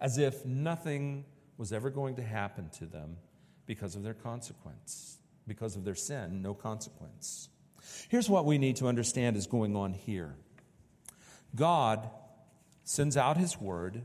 as 0.00 0.18
if 0.18 0.44
nothing 0.44 1.24
was 1.56 1.72
ever 1.72 1.88
going 1.88 2.16
to 2.16 2.22
happen 2.22 2.68
to 2.78 2.84
them 2.84 3.16
because 3.64 3.94
of 3.94 4.02
their 4.02 4.14
consequence, 4.14 5.18
because 5.46 5.76
of 5.76 5.84
their 5.84 5.94
sin, 5.94 6.42
no 6.42 6.52
consequence? 6.52 7.48
Here's 8.08 8.28
what 8.28 8.44
we 8.44 8.58
need 8.58 8.76
to 8.76 8.88
understand 8.88 9.36
is 9.36 9.46
going 9.46 9.76
on 9.76 9.92
here 9.92 10.34
God 11.54 12.08
sends 12.82 13.16
out 13.16 13.36
his 13.36 13.60
word, 13.60 14.02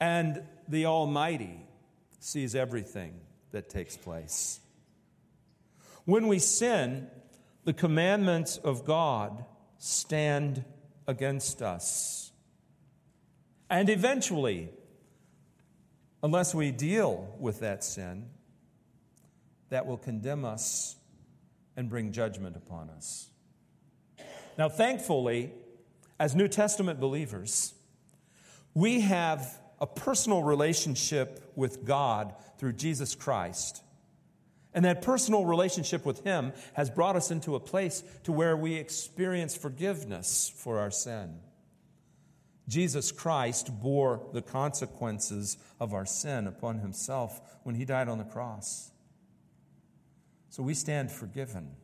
and 0.00 0.42
the 0.68 0.86
Almighty 0.86 1.66
sees 2.18 2.54
everything 2.54 3.20
that 3.52 3.68
takes 3.68 3.96
place. 3.96 4.60
When 6.04 6.28
we 6.28 6.38
sin, 6.38 7.08
the 7.64 7.72
commandments 7.72 8.58
of 8.58 8.84
God 8.84 9.44
stand 9.78 10.64
against 11.06 11.62
us. 11.62 12.30
And 13.68 13.88
eventually, 13.88 14.70
unless 16.22 16.54
we 16.54 16.70
deal 16.70 17.34
with 17.38 17.60
that 17.60 17.82
sin, 17.82 18.28
that 19.68 19.86
will 19.86 19.96
condemn 19.96 20.44
us 20.44 20.96
and 21.76 21.88
bring 21.88 22.12
judgment 22.12 22.56
upon 22.56 22.90
us. 22.90 23.28
Now, 24.58 24.68
thankfully, 24.68 25.52
as 26.18 26.34
New 26.34 26.48
Testament 26.48 26.98
believers, 26.98 27.74
we 28.74 29.00
have 29.00 29.58
a 29.80 29.86
personal 29.86 30.42
relationship 30.42 31.52
with 31.54 31.84
God 31.84 32.34
through 32.58 32.72
Jesus 32.74 33.14
Christ. 33.14 33.82
And 34.72 34.84
that 34.84 35.02
personal 35.02 35.44
relationship 35.46 36.04
with 36.04 36.22
him 36.24 36.52
has 36.74 36.90
brought 36.90 37.16
us 37.16 37.30
into 37.30 37.54
a 37.54 37.60
place 37.60 38.02
to 38.24 38.32
where 38.32 38.56
we 38.56 38.74
experience 38.74 39.56
forgiveness 39.56 40.52
for 40.54 40.78
our 40.78 40.90
sin. 40.90 41.38
Jesus 42.68 43.12
Christ 43.12 43.70
bore 43.80 44.26
the 44.32 44.42
consequences 44.42 45.56
of 45.80 45.94
our 45.94 46.04
sin 46.04 46.46
upon 46.46 46.78
himself 46.78 47.40
when 47.62 47.74
he 47.74 47.84
died 47.84 48.08
on 48.08 48.18
the 48.18 48.24
cross. 48.24 48.90
So 50.50 50.62
we 50.62 50.74
stand 50.74 51.10
forgiven. 51.10 51.76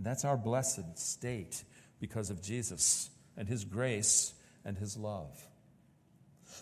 And 0.00 0.06
that's 0.06 0.24
our 0.24 0.38
blessed 0.38 0.98
state 0.98 1.62
because 2.00 2.30
of 2.30 2.40
Jesus 2.40 3.10
and 3.36 3.46
his 3.46 3.66
grace 3.66 4.32
and 4.64 4.78
his 4.78 4.96
love. 4.96 5.38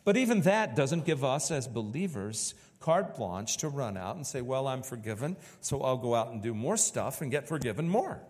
But 0.05 0.17
even 0.17 0.41
that 0.41 0.75
doesn't 0.75 1.05
give 1.05 1.23
us 1.23 1.53
as 1.53 1.69
believers 1.69 2.57
carte 2.81 3.15
blanche 3.15 3.59
to 3.59 3.69
run 3.69 3.97
out 3.97 4.17
and 4.17 4.27
say, 4.27 4.41
Well, 4.41 4.67
I'm 4.67 4.83
forgiven, 4.83 5.37
so 5.61 5.83
I'll 5.83 5.99
go 5.99 6.17
out 6.17 6.33
and 6.33 6.43
do 6.43 6.53
more 6.53 6.77
stuff 6.77 7.21
and 7.21 7.31
get 7.31 7.47
forgiven 7.47 7.89
more. 7.89 8.21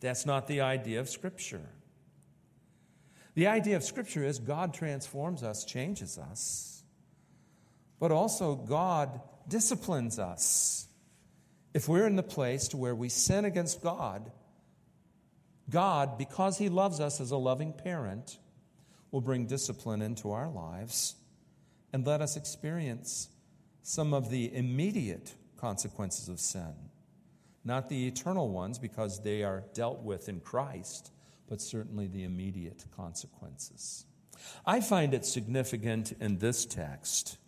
That's 0.00 0.26
not 0.26 0.48
the 0.48 0.62
idea 0.62 0.98
of 0.98 1.08
Scripture. 1.08 1.68
The 3.36 3.46
idea 3.46 3.76
of 3.76 3.84
Scripture 3.84 4.24
is 4.24 4.40
God 4.40 4.74
transforms 4.74 5.44
us, 5.44 5.64
changes 5.64 6.18
us, 6.18 6.82
but 8.00 8.10
also 8.10 8.56
God 8.56 9.20
disciplines 9.46 10.18
us. 10.18 10.87
If 11.74 11.88
we're 11.88 12.06
in 12.06 12.16
the 12.16 12.22
place 12.22 12.68
to 12.68 12.76
where 12.76 12.94
we 12.94 13.08
sin 13.08 13.44
against 13.44 13.82
God, 13.82 14.30
God, 15.70 16.16
because 16.16 16.58
He 16.58 16.68
loves 16.68 17.00
us 17.00 17.20
as 17.20 17.30
a 17.30 17.36
loving 17.36 17.72
parent, 17.72 18.38
will 19.10 19.20
bring 19.20 19.46
discipline 19.46 20.02
into 20.02 20.32
our 20.32 20.48
lives 20.48 21.16
and 21.92 22.06
let 22.06 22.20
us 22.20 22.36
experience 22.36 23.28
some 23.82 24.12
of 24.12 24.30
the 24.30 24.54
immediate 24.54 25.34
consequences 25.56 26.28
of 26.28 26.40
sin. 26.40 26.74
Not 27.64 27.88
the 27.88 28.06
eternal 28.06 28.48
ones, 28.48 28.78
because 28.78 29.22
they 29.22 29.42
are 29.42 29.64
dealt 29.74 30.02
with 30.02 30.28
in 30.28 30.40
Christ, 30.40 31.10
but 31.48 31.60
certainly 31.60 32.06
the 32.06 32.24
immediate 32.24 32.84
consequences. 32.96 34.06
I 34.64 34.80
find 34.80 35.14
it 35.14 35.26
significant 35.26 36.12
in 36.20 36.38
this 36.38 36.64
text 36.64 37.38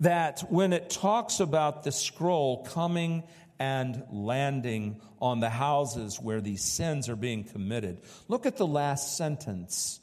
that 0.00 0.40
when 0.50 0.72
it 0.72 0.90
talks 0.90 1.40
about 1.40 1.82
the 1.82 1.92
scroll 1.92 2.62
coming 2.64 3.24
and 3.62 4.02
landing 4.10 5.00
on 5.20 5.38
the 5.38 5.48
houses 5.48 6.18
where 6.20 6.40
these 6.40 6.64
sins 6.64 7.08
are 7.08 7.14
being 7.14 7.44
committed. 7.44 8.00
Look 8.26 8.44
at 8.44 8.56
the 8.56 8.66
last 8.66 9.16
sentence 9.16 10.00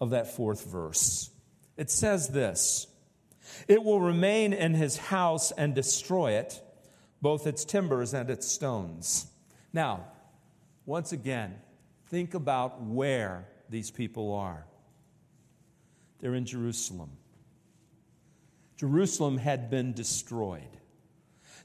of 0.00 0.10
that 0.10 0.34
fourth 0.34 0.64
verse. 0.64 1.28
It 1.76 1.90
says 1.90 2.28
this 2.28 2.86
It 3.68 3.84
will 3.84 4.00
remain 4.00 4.54
in 4.54 4.72
his 4.72 4.96
house 4.96 5.52
and 5.52 5.74
destroy 5.74 6.38
it, 6.38 6.58
both 7.20 7.46
its 7.46 7.66
timbers 7.66 8.14
and 8.14 8.30
its 8.30 8.48
stones. 8.48 9.26
Now, 9.74 10.06
once 10.86 11.12
again, 11.12 11.54
think 12.06 12.32
about 12.32 12.82
where 12.82 13.46
these 13.68 13.90
people 13.90 14.32
are. 14.32 14.64
They're 16.20 16.34
in 16.34 16.46
Jerusalem. 16.46 17.10
Jerusalem 18.78 19.36
had 19.36 19.68
been 19.68 19.92
destroyed. 19.92 20.78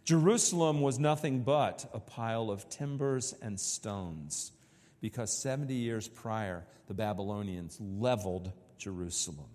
Jerusalem 0.04 0.82
was 0.82 1.00
nothing 1.00 1.44
but 1.44 1.90
a 1.94 2.00
pile 2.00 2.50
of 2.50 2.70
timbers 2.70 3.34
and 3.42 3.60
stones 3.60 4.52
because 5.00 5.36
70 5.42 5.74
years 5.74 6.08
prior, 6.08 6.66
the 6.88 6.94
Babylonians 6.94 7.78
leveled 7.80 8.52
Jerusalem. 8.78 9.50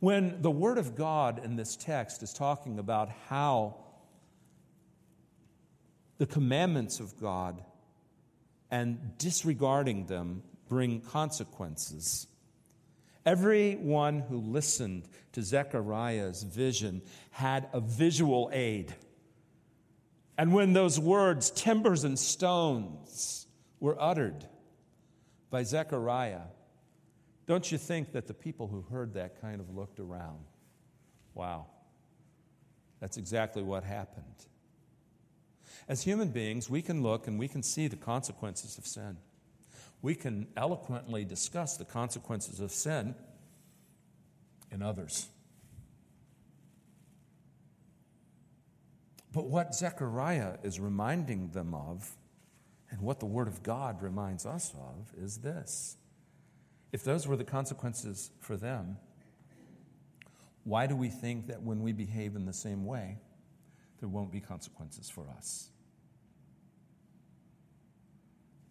When 0.00 0.42
the 0.42 0.50
Word 0.50 0.78
of 0.78 0.94
God 0.94 1.44
in 1.44 1.56
this 1.56 1.76
text 1.76 2.22
is 2.22 2.32
talking 2.32 2.78
about 2.78 3.08
how 3.28 3.76
the 6.18 6.26
commandments 6.26 7.00
of 7.00 7.18
God 7.18 7.62
and 8.70 9.16
disregarding 9.18 10.06
them 10.06 10.42
bring 10.68 11.00
consequences, 11.00 12.26
everyone 13.24 14.20
who 14.20 14.38
listened 14.38 15.08
to 15.32 15.42
Zechariah's 15.42 16.42
vision 16.42 17.02
had 17.30 17.68
a 17.72 17.80
visual 17.80 18.50
aid. 18.52 18.94
And 20.36 20.52
when 20.52 20.72
those 20.72 20.98
words, 20.98 21.50
timbers 21.50 22.04
and 22.04 22.18
stones, 22.18 23.46
were 23.80 23.96
uttered 24.00 24.46
by 25.50 25.62
Zechariah, 25.62 26.42
don't 27.46 27.70
you 27.70 27.78
think 27.78 28.12
that 28.12 28.26
the 28.26 28.34
people 28.34 28.66
who 28.66 28.82
heard 28.82 29.14
that 29.14 29.40
kind 29.40 29.60
of 29.60 29.74
looked 29.74 30.00
around? 30.00 30.44
Wow, 31.34 31.66
that's 33.00 33.16
exactly 33.16 33.62
what 33.62 33.84
happened. 33.84 34.24
As 35.88 36.02
human 36.02 36.28
beings, 36.28 36.70
we 36.70 36.80
can 36.80 37.02
look 37.02 37.26
and 37.26 37.38
we 37.38 37.48
can 37.48 37.62
see 37.62 37.88
the 37.88 37.96
consequences 37.96 38.78
of 38.78 38.86
sin. 38.86 39.18
We 40.00 40.14
can 40.14 40.48
eloquently 40.56 41.24
discuss 41.24 41.76
the 41.76 41.84
consequences 41.84 42.60
of 42.60 42.70
sin 42.72 43.14
in 44.70 44.82
others. 44.82 45.28
But 49.34 49.46
what 49.46 49.74
Zechariah 49.74 50.58
is 50.62 50.78
reminding 50.78 51.48
them 51.48 51.74
of, 51.74 52.16
and 52.90 53.00
what 53.00 53.18
the 53.18 53.26
Word 53.26 53.48
of 53.48 53.64
God 53.64 54.00
reminds 54.00 54.46
us 54.46 54.72
of, 54.74 55.12
is 55.20 55.38
this. 55.38 55.96
If 56.92 57.02
those 57.02 57.26
were 57.26 57.36
the 57.36 57.44
consequences 57.44 58.30
for 58.38 58.56
them, 58.56 58.96
why 60.62 60.86
do 60.86 60.94
we 60.94 61.08
think 61.08 61.48
that 61.48 61.62
when 61.62 61.82
we 61.82 61.92
behave 61.92 62.36
in 62.36 62.46
the 62.46 62.52
same 62.52 62.86
way, 62.86 63.18
there 63.98 64.08
won't 64.08 64.30
be 64.30 64.40
consequences 64.40 65.10
for 65.10 65.28
us? 65.36 65.68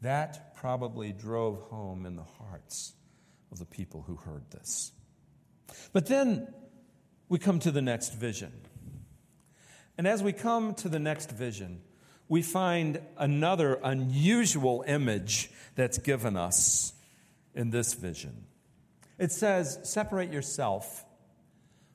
That 0.01 0.55
probably 0.55 1.11
drove 1.11 1.59
home 1.63 2.05
in 2.05 2.15
the 2.15 2.23
hearts 2.23 2.93
of 3.51 3.59
the 3.59 3.65
people 3.65 4.01
who 4.07 4.15
heard 4.15 4.49
this. 4.51 4.93
But 5.91 6.05
then 6.05 6.47
we 7.27 7.37
come 7.37 7.59
to 7.59 7.71
the 7.71 7.81
next 7.81 8.13
vision. 8.13 8.53
And 9.97 10.07
as 10.07 10.23
we 10.23 10.33
come 10.33 10.73
to 10.75 10.89
the 10.89 10.99
next 10.99 11.31
vision, 11.31 11.81
we 12.27 12.41
find 12.41 12.99
another 13.17 13.79
unusual 13.83 14.83
image 14.87 15.51
that's 15.75 15.97
given 15.97 16.35
us 16.35 16.93
in 17.53 17.69
this 17.69 17.93
vision. 17.93 18.45
It 19.19 19.31
says, 19.31 19.79
Separate 19.83 20.31
yourself 20.31 21.05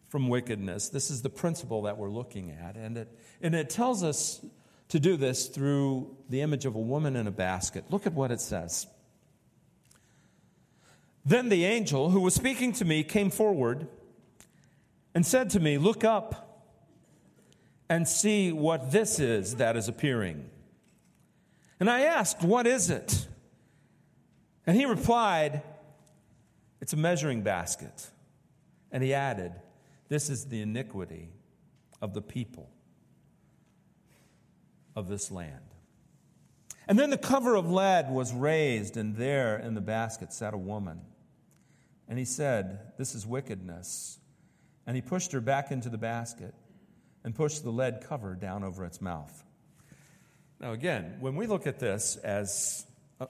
from 0.09 0.29
wickedness. 0.29 0.89
This 0.89 1.11
is 1.11 1.23
the 1.23 1.31
principle 1.31 1.83
that 1.83 1.99
we're 1.99 2.11
looking 2.11 2.51
at. 2.51 2.77
And 2.77 2.97
it, 2.99 3.19
and 3.43 3.55
it 3.55 3.69
tells 3.69 4.03
us 4.03 4.45
to 4.89 4.99
do 4.99 5.17
this 5.17 5.49
through 5.49 6.17
the 6.31 6.41
image 6.41 6.65
of 6.65 6.75
a 6.75 6.81
woman 6.81 7.17
in 7.17 7.27
a 7.27 7.31
basket. 7.31 7.85
Look 7.91 8.07
at 8.07 8.15
what 8.15 8.31
it 8.31 8.41
says. 8.41 8.87
Then 11.25 11.51
the 11.51 11.67
angel 11.67 12.11
who 12.11 12.21
was 12.21 12.35
speaking 12.35 12.73
to 12.75 12.87
me 12.87 13.03
came 13.05 13.29
forward 13.29 13.87
and 15.15 15.27
said 15.27 15.51
to 15.51 15.61
me, 15.61 15.77
Look 15.77 16.05
up 16.05 16.48
and 17.89 18.07
see 18.07 18.53
what 18.53 18.93
this 18.93 19.19
is 19.19 19.57
that 19.57 19.77
is 19.77 19.89
appearing. 19.89 20.51
And 21.81 21.89
I 21.89 22.03
asked, 22.03 22.43
What 22.43 22.67
is 22.67 22.91
it? 22.91 23.27
And 24.67 24.77
he 24.77 24.85
replied, 24.85 25.63
It's 26.81 26.93
a 26.93 26.97
measuring 26.97 27.43
basket. 27.43 28.11
And 28.91 29.03
he 29.03 29.15
added, 29.15 29.53
This 30.09 30.29
is 30.29 30.47
the 30.47 30.61
iniquity 30.61 31.31
of 32.01 32.15
the 32.15 32.23
people 32.23 32.69
of 34.95 35.09
this 35.09 35.31
land. 35.31 35.55
And 36.87 36.99
then 36.99 37.11
the 37.11 37.19
cover 37.19 37.55
of 37.55 37.71
lead 37.71 38.11
was 38.11 38.33
raised, 38.33 38.97
and 38.97 39.17
there 39.17 39.59
in 39.59 39.75
the 39.75 39.81
basket 39.81 40.33
sat 40.33 40.55
a 40.55 40.59
woman. 40.59 41.01
And 42.09 42.19
he 42.19 42.25
said, 42.25 42.93
This 42.99 43.15
is 43.15 43.27
wickedness. 43.27 44.19
And 44.87 44.97
he 44.97 45.03
pushed 45.03 45.33
her 45.33 45.41
back 45.41 45.71
into 45.71 45.91
the 45.91 45.99
basket 45.99 46.55
and 47.29 47.35
pushed 47.35 47.63
the 47.63 47.71
lead 47.71 48.03
cover 48.09 48.35
down 48.35 48.65
over 48.65 48.87
its 48.87 49.03
mouth. 49.03 49.45
Now, 50.63 50.73
again, 50.73 51.19
when 51.21 51.37
we 51.37 51.47
look 51.47 51.67
at 51.67 51.79
this 51.79 52.17
as 52.17 52.87
uh, 53.21 53.27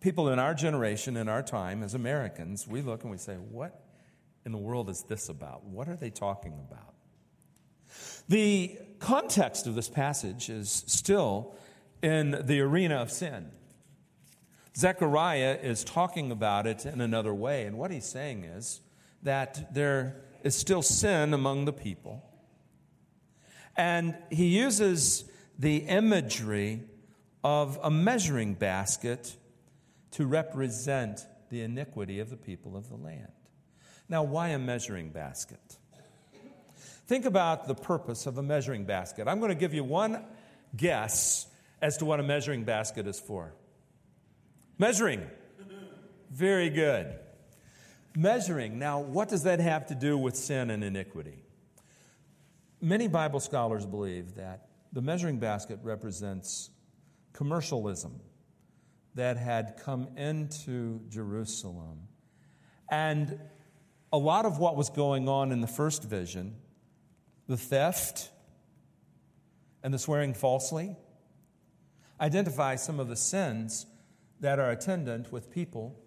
people 0.00 0.28
in 0.28 0.38
our 0.38 0.54
generation, 0.54 1.16
in 1.16 1.28
our 1.28 1.42
time, 1.42 1.82
as 1.82 1.94
Americans, 1.94 2.68
we 2.68 2.80
look 2.80 3.02
and 3.02 3.10
we 3.10 3.18
say, 3.18 3.34
What 3.34 3.82
in 4.46 4.52
the 4.52 4.58
world 4.58 4.88
is 4.88 5.02
this 5.02 5.28
about? 5.28 5.64
What 5.64 5.88
are 5.88 5.96
they 5.96 6.10
talking 6.10 6.52
about? 6.70 6.94
The 8.28 8.78
context 9.00 9.66
of 9.66 9.74
this 9.74 9.88
passage 9.88 10.48
is 10.48 10.84
still 10.86 11.56
in 12.02 12.42
the 12.44 12.60
arena 12.60 12.98
of 12.98 13.10
sin. 13.10 13.50
Zechariah 14.76 15.58
is 15.60 15.82
talking 15.82 16.30
about 16.30 16.68
it 16.68 16.86
in 16.86 17.00
another 17.00 17.34
way, 17.34 17.64
and 17.64 17.76
what 17.76 17.90
he's 17.90 18.06
saying 18.06 18.44
is 18.44 18.80
that 19.24 19.74
there 19.74 20.22
is 20.44 20.54
still 20.54 20.82
sin 20.82 21.34
among 21.34 21.64
the 21.64 21.72
people. 21.72 22.29
And 23.80 24.14
he 24.28 24.58
uses 24.58 25.24
the 25.58 25.78
imagery 25.78 26.82
of 27.42 27.78
a 27.82 27.90
measuring 27.90 28.52
basket 28.52 29.34
to 30.10 30.26
represent 30.26 31.24
the 31.48 31.62
iniquity 31.62 32.20
of 32.20 32.28
the 32.28 32.36
people 32.36 32.76
of 32.76 32.90
the 32.90 32.96
land. 32.96 33.32
Now, 34.06 34.22
why 34.22 34.48
a 34.48 34.58
measuring 34.58 35.12
basket? 35.12 35.78
Think 37.06 37.24
about 37.24 37.68
the 37.68 37.74
purpose 37.74 38.26
of 38.26 38.36
a 38.36 38.42
measuring 38.42 38.84
basket. 38.84 39.26
I'm 39.26 39.38
going 39.38 39.48
to 39.48 39.54
give 39.54 39.72
you 39.72 39.82
one 39.82 40.26
guess 40.76 41.46
as 41.80 41.96
to 41.96 42.04
what 42.04 42.20
a 42.20 42.22
measuring 42.22 42.64
basket 42.64 43.06
is 43.06 43.18
for. 43.18 43.54
Measuring. 44.76 45.22
Very 46.30 46.68
good. 46.68 47.18
Measuring. 48.14 48.78
Now, 48.78 49.00
what 49.00 49.30
does 49.30 49.44
that 49.44 49.58
have 49.58 49.86
to 49.86 49.94
do 49.94 50.18
with 50.18 50.36
sin 50.36 50.68
and 50.68 50.84
iniquity? 50.84 51.44
Many 52.82 53.08
Bible 53.08 53.40
scholars 53.40 53.84
believe 53.84 54.36
that 54.36 54.68
the 54.92 55.02
measuring 55.02 55.38
basket 55.38 55.78
represents 55.82 56.70
commercialism 57.34 58.20
that 59.14 59.36
had 59.36 59.78
come 59.84 60.08
into 60.16 61.00
Jerusalem. 61.10 62.08
And 62.90 63.38
a 64.12 64.16
lot 64.16 64.46
of 64.46 64.58
what 64.58 64.76
was 64.76 64.88
going 64.88 65.28
on 65.28 65.52
in 65.52 65.60
the 65.60 65.66
first 65.66 66.04
vision, 66.04 66.56
the 67.46 67.56
theft 67.58 68.30
and 69.82 69.92
the 69.92 69.98
swearing 69.98 70.32
falsely, 70.32 70.96
identify 72.18 72.76
some 72.76 72.98
of 72.98 73.08
the 73.08 73.16
sins 73.16 73.84
that 74.40 74.58
are 74.58 74.70
attendant 74.70 75.30
with 75.30 75.50
people 75.50 76.00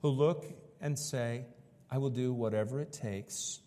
who 0.00 0.08
look 0.08 0.46
and 0.80 0.98
say, 0.98 1.44
I 1.90 1.98
will 1.98 2.10
do 2.10 2.32
whatever 2.32 2.80
it 2.80 2.92
takes 2.92 3.60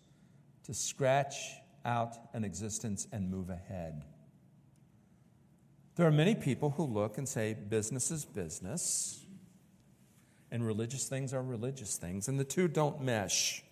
to 0.64 0.74
scratch 0.74 1.36
out 1.84 2.16
an 2.32 2.44
existence 2.44 3.06
and 3.12 3.30
move 3.30 3.50
ahead. 3.50 4.04
There 5.96 6.06
are 6.06 6.12
many 6.12 6.34
people 6.34 6.70
who 6.70 6.84
look 6.84 7.18
and 7.18 7.28
say, 7.28 7.54
business 7.54 8.10
is 8.10 8.24
business, 8.24 9.24
and 10.50 10.66
religious 10.66 11.08
things 11.08 11.34
are 11.34 11.42
religious 11.42 11.96
things, 11.96 12.28
and 12.28 12.38
the 12.38 12.44
two 12.44 12.68
don't 12.68 13.02
mesh. 13.02 13.62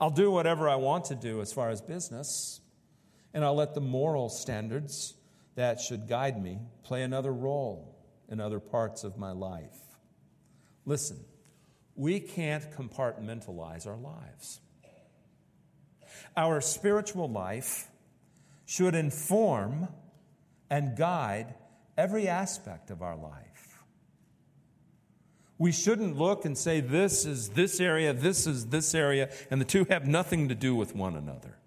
I'll 0.00 0.10
do 0.10 0.30
whatever 0.30 0.68
I 0.68 0.76
want 0.76 1.06
to 1.06 1.14
do 1.14 1.40
as 1.40 1.52
far 1.52 1.70
as 1.70 1.80
business, 1.80 2.60
and 3.32 3.44
I'll 3.44 3.54
let 3.54 3.74
the 3.74 3.80
moral 3.80 4.28
standards 4.28 5.14
that 5.54 5.80
should 5.80 6.08
guide 6.08 6.42
me 6.42 6.58
play 6.82 7.02
another 7.02 7.32
role 7.32 7.94
in 8.28 8.40
other 8.40 8.58
parts 8.58 9.04
of 9.04 9.16
my 9.16 9.32
life. 9.32 9.78
Listen, 10.84 11.18
we 11.94 12.20
can't 12.20 12.70
compartmentalize 12.72 13.86
our 13.86 13.96
lives. 13.96 14.60
Our 16.36 16.60
spiritual 16.60 17.28
life 17.28 17.90
should 18.66 18.94
inform 18.94 19.88
and 20.70 20.96
guide 20.96 21.54
every 21.96 22.28
aspect 22.28 22.90
of 22.90 23.02
our 23.02 23.16
life. 23.16 23.84
We 25.58 25.70
shouldn't 25.70 26.16
look 26.16 26.44
and 26.44 26.58
say, 26.58 26.80
this 26.80 27.24
is 27.24 27.50
this 27.50 27.78
area, 27.78 28.12
this 28.12 28.46
is 28.46 28.66
this 28.66 28.94
area, 28.94 29.30
and 29.50 29.60
the 29.60 29.64
two 29.64 29.84
have 29.90 30.08
nothing 30.08 30.48
to 30.48 30.54
do 30.54 30.74
with 30.74 30.94
one 30.94 31.14
another. 31.14 31.58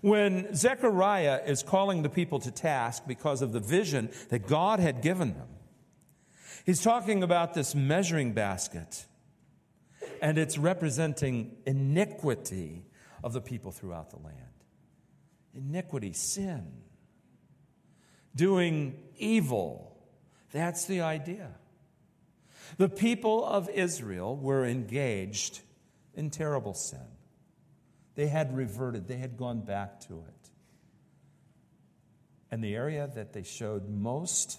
When 0.00 0.54
Zechariah 0.54 1.42
is 1.44 1.62
calling 1.62 2.02
the 2.02 2.08
people 2.08 2.38
to 2.40 2.50
task 2.50 3.02
because 3.06 3.42
of 3.42 3.52
the 3.52 3.60
vision 3.60 4.10
that 4.28 4.46
God 4.46 4.78
had 4.78 5.02
given 5.02 5.34
them, 5.34 5.48
he's 6.64 6.82
talking 6.82 7.22
about 7.22 7.54
this 7.54 7.74
measuring 7.74 8.32
basket, 8.32 9.06
and 10.20 10.38
it's 10.38 10.58
representing 10.58 11.56
iniquity 11.66 12.84
of 13.24 13.32
the 13.32 13.40
people 13.40 13.72
throughout 13.72 14.10
the 14.10 14.18
land. 14.18 14.36
Iniquity, 15.54 16.12
sin, 16.12 16.70
doing 18.34 18.96
evil. 19.16 19.96
That's 20.52 20.84
the 20.84 21.00
idea. 21.00 21.50
The 22.76 22.88
people 22.88 23.44
of 23.44 23.68
Israel 23.68 24.36
were 24.36 24.64
engaged 24.64 25.60
in 26.14 26.30
terrible 26.30 26.74
sin. 26.74 27.06
They 28.14 28.28
had 28.28 28.56
reverted, 28.56 29.08
they 29.08 29.16
had 29.16 29.36
gone 29.36 29.60
back 29.60 30.00
to 30.08 30.24
it. 30.28 30.50
And 32.50 32.62
the 32.62 32.74
area 32.74 33.08
that 33.14 33.32
they 33.32 33.42
showed 33.42 33.88
most 33.88 34.58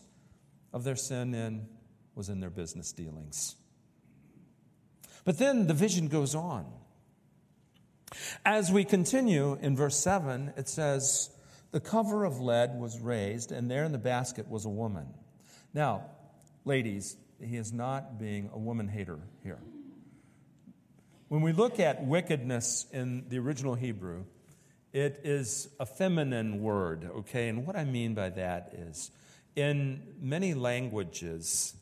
of 0.74 0.84
their 0.84 0.96
sin 0.96 1.34
in 1.34 1.68
was 2.16 2.30
in 2.30 2.40
their 2.40 2.50
business 2.50 2.92
dealings. 2.92 3.56
But 5.24 5.38
then 5.38 5.68
the 5.68 5.74
vision 5.74 6.08
goes 6.08 6.36
on. 6.36 6.66
As 8.46 8.72
we 8.72 8.84
continue 8.84 9.58
in 9.62 9.76
verse 9.76 9.98
7, 9.98 10.54
it 10.58 10.68
says, 10.68 11.30
The 11.72 11.80
cover 11.80 12.26
of 12.26 12.40
lead 12.40 12.80
was 12.80 13.00
raised, 13.00 13.52
and 13.52 13.70
there 13.70 13.84
in 13.84 13.92
the 13.92 13.98
basket 13.98 14.50
was 14.50 14.66
a 14.66 14.70
woman. 14.70 15.08
Now, 15.74 16.06
ladies, 16.66 17.16
he 17.40 17.56
is 17.56 17.72
not 17.72 18.20
being 18.20 18.50
a 18.54 18.60
woman 18.60 18.88
hater 18.88 19.20
here. 19.44 19.60
When 21.30 21.42
we 21.42 21.54
look 21.54 21.80
at 21.80 22.04
wickedness 22.06 22.86
in 22.92 23.30
the 23.30 23.40
original 23.40 23.76
Hebrew, 23.76 24.26
it 24.92 25.22
is 25.24 25.70
a 25.80 25.86
feminine 25.86 26.62
word, 26.62 27.10
okay? 27.20 27.48
And 27.48 27.66
what 27.66 27.78
I 27.78 27.86
mean 27.86 28.14
by 28.14 28.32
that 28.32 28.74
is 28.74 29.12
in 29.56 30.04
many 30.20 30.54
languages, 30.54 31.74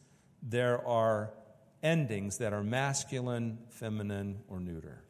there 0.43 0.85
are 0.85 1.31
endings 1.81 2.37
that 2.37 2.53
are 2.53 2.63
masculine, 2.63 3.59
feminine, 3.69 4.39
or 4.47 4.59
neuter. 4.59 5.03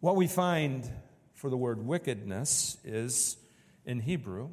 What 0.00 0.16
we 0.16 0.26
find 0.26 0.88
for 1.34 1.50
the 1.50 1.56
word 1.56 1.84
wickedness 1.84 2.78
is 2.84 3.36
in 3.84 4.00
Hebrew, 4.00 4.50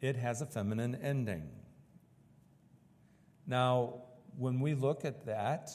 it 0.00 0.16
has 0.16 0.42
a 0.42 0.46
feminine 0.46 0.94
ending. 0.96 1.48
Now, 3.46 4.02
when 4.36 4.60
we 4.60 4.74
look 4.74 5.04
at 5.04 5.26
that, 5.26 5.70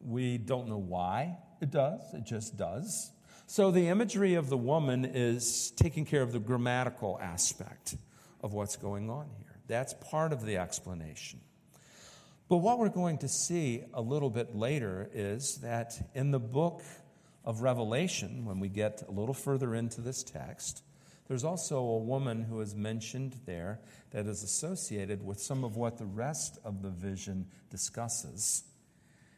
we 0.00 0.38
don't 0.38 0.68
know 0.68 0.78
why 0.78 1.38
it 1.60 1.70
does, 1.70 2.00
it 2.14 2.24
just 2.24 2.56
does. 2.56 3.10
So 3.46 3.70
the 3.70 3.88
imagery 3.88 4.34
of 4.34 4.48
the 4.48 4.56
woman 4.56 5.04
is 5.04 5.72
taking 5.72 6.04
care 6.04 6.22
of 6.22 6.32
the 6.32 6.38
grammatical 6.38 7.18
aspect 7.20 7.96
of 8.42 8.52
what's 8.52 8.76
going 8.76 9.10
on 9.10 9.28
here. 9.38 9.58
That's 9.66 9.94
part 9.94 10.32
of 10.32 10.44
the 10.44 10.56
explanation. 10.56 11.40
But 12.50 12.56
what 12.56 12.80
we're 12.80 12.88
going 12.88 13.18
to 13.18 13.28
see 13.28 13.84
a 13.94 14.02
little 14.02 14.28
bit 14.28 14.56
later 14.56 15.08
is 15.14 15.58
that 15.58 16.10
in 16.16 16.32
the 16.32 16.40
book 16.40 16.82
of 17.44 17.62
Revelation, 17.62 18.44
when 18.44 18.58
we 18.58 18.68
get 18.68 19.04
a 19.06 19.12
little 19.12 19.34
further 19.34 19.72
into 19.76 20.00
this 20.00 20.24
text, 20.24 20.82
there's 21.28 21.44
also 21.44 21.78
a 21.78 21.98
woman 21.98 22.42
who 22.42 22.60
is 22.60 22.74
mentioned 22.74 23.36
there 23.46 23.78
that 24.10 24.26
is 24.26 24.42
associated 24.42 25.24
with 25.24 25.38
some 25.40 25.62
of 25.62 25.76
what 25.76 25.96
the 25.96 26.06
rest 26.06 26.58
of 26.64 26.82
the 26.82 26.90
vision 26.90 27.46
discusses. 27.70 28.64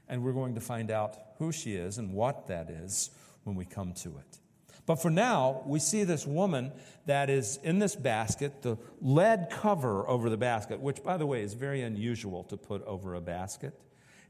And 0.09 0.25
we're 0.25 0.33
going 0.33 0.55
to 0.55 0.63
find 0.63 0.91
out 0.91 1.19
who 1.37 1.53
she 1.53 1.75
is 1.75 1.99
and 1.99 2.15
what 2.15 2.47
that 2.47 2.71
is 2.71 3.11
when 3.45 3.57
we 3.57 3.67
come 3.67 3.93
to 3.93 4.09
it. 4.09 4.39
But 4.85 4.97
for 4.97 5.11
now, 5.11 5.63
we 5.67 5.79
see 5.79 6.05
this 6.05 6.27
woman 6.27 6.73
that 7.07 7.31
is 7.31 7.59
in 7.63 7.79
this 7.79 7.95
basket, 7.95 8.63
the 8.63 8.79
lead 9.01 9.49
cover 9.51 10.09
over 10.09 10.29
the 10.29 10.37
basket, 10.37 10.81
which, 10.81 11.03
by 11.03 11.17
the 11.17 11.27
way, 11.27 11.43
is 11.43 11.55
very 11.55 11.83
unusual 11.83 12.45
to 12.45 12.57
put 12.57 12.85
over 12.85 13.15
a 13.15 13.21
basket. 13.21 13.79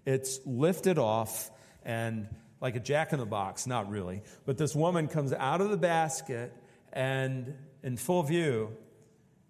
It's 0.05 0.41
lifted 0.45 0.99
off 0.99 1.51
and 1.85 2.29
like 2.61 2.77
a 2.77 2.81
jack 2.81 3.13
in 3.13 3.19
the 3.19 3.27
box, 3.27 3.67
not 3.67 3.91
really. 3.91 4.23
But 4.45 4.59
this 4.59 4.75
woman 4.75 5.09
comes 5.09 5.33
out 5.33 5.61
of 5.61 5.71
the 5.71 5.77
basket, 5.77 6.55
and 6.93 7.55
in 7.83 7.97
full 7.97 8.23
view, 8.23 8.77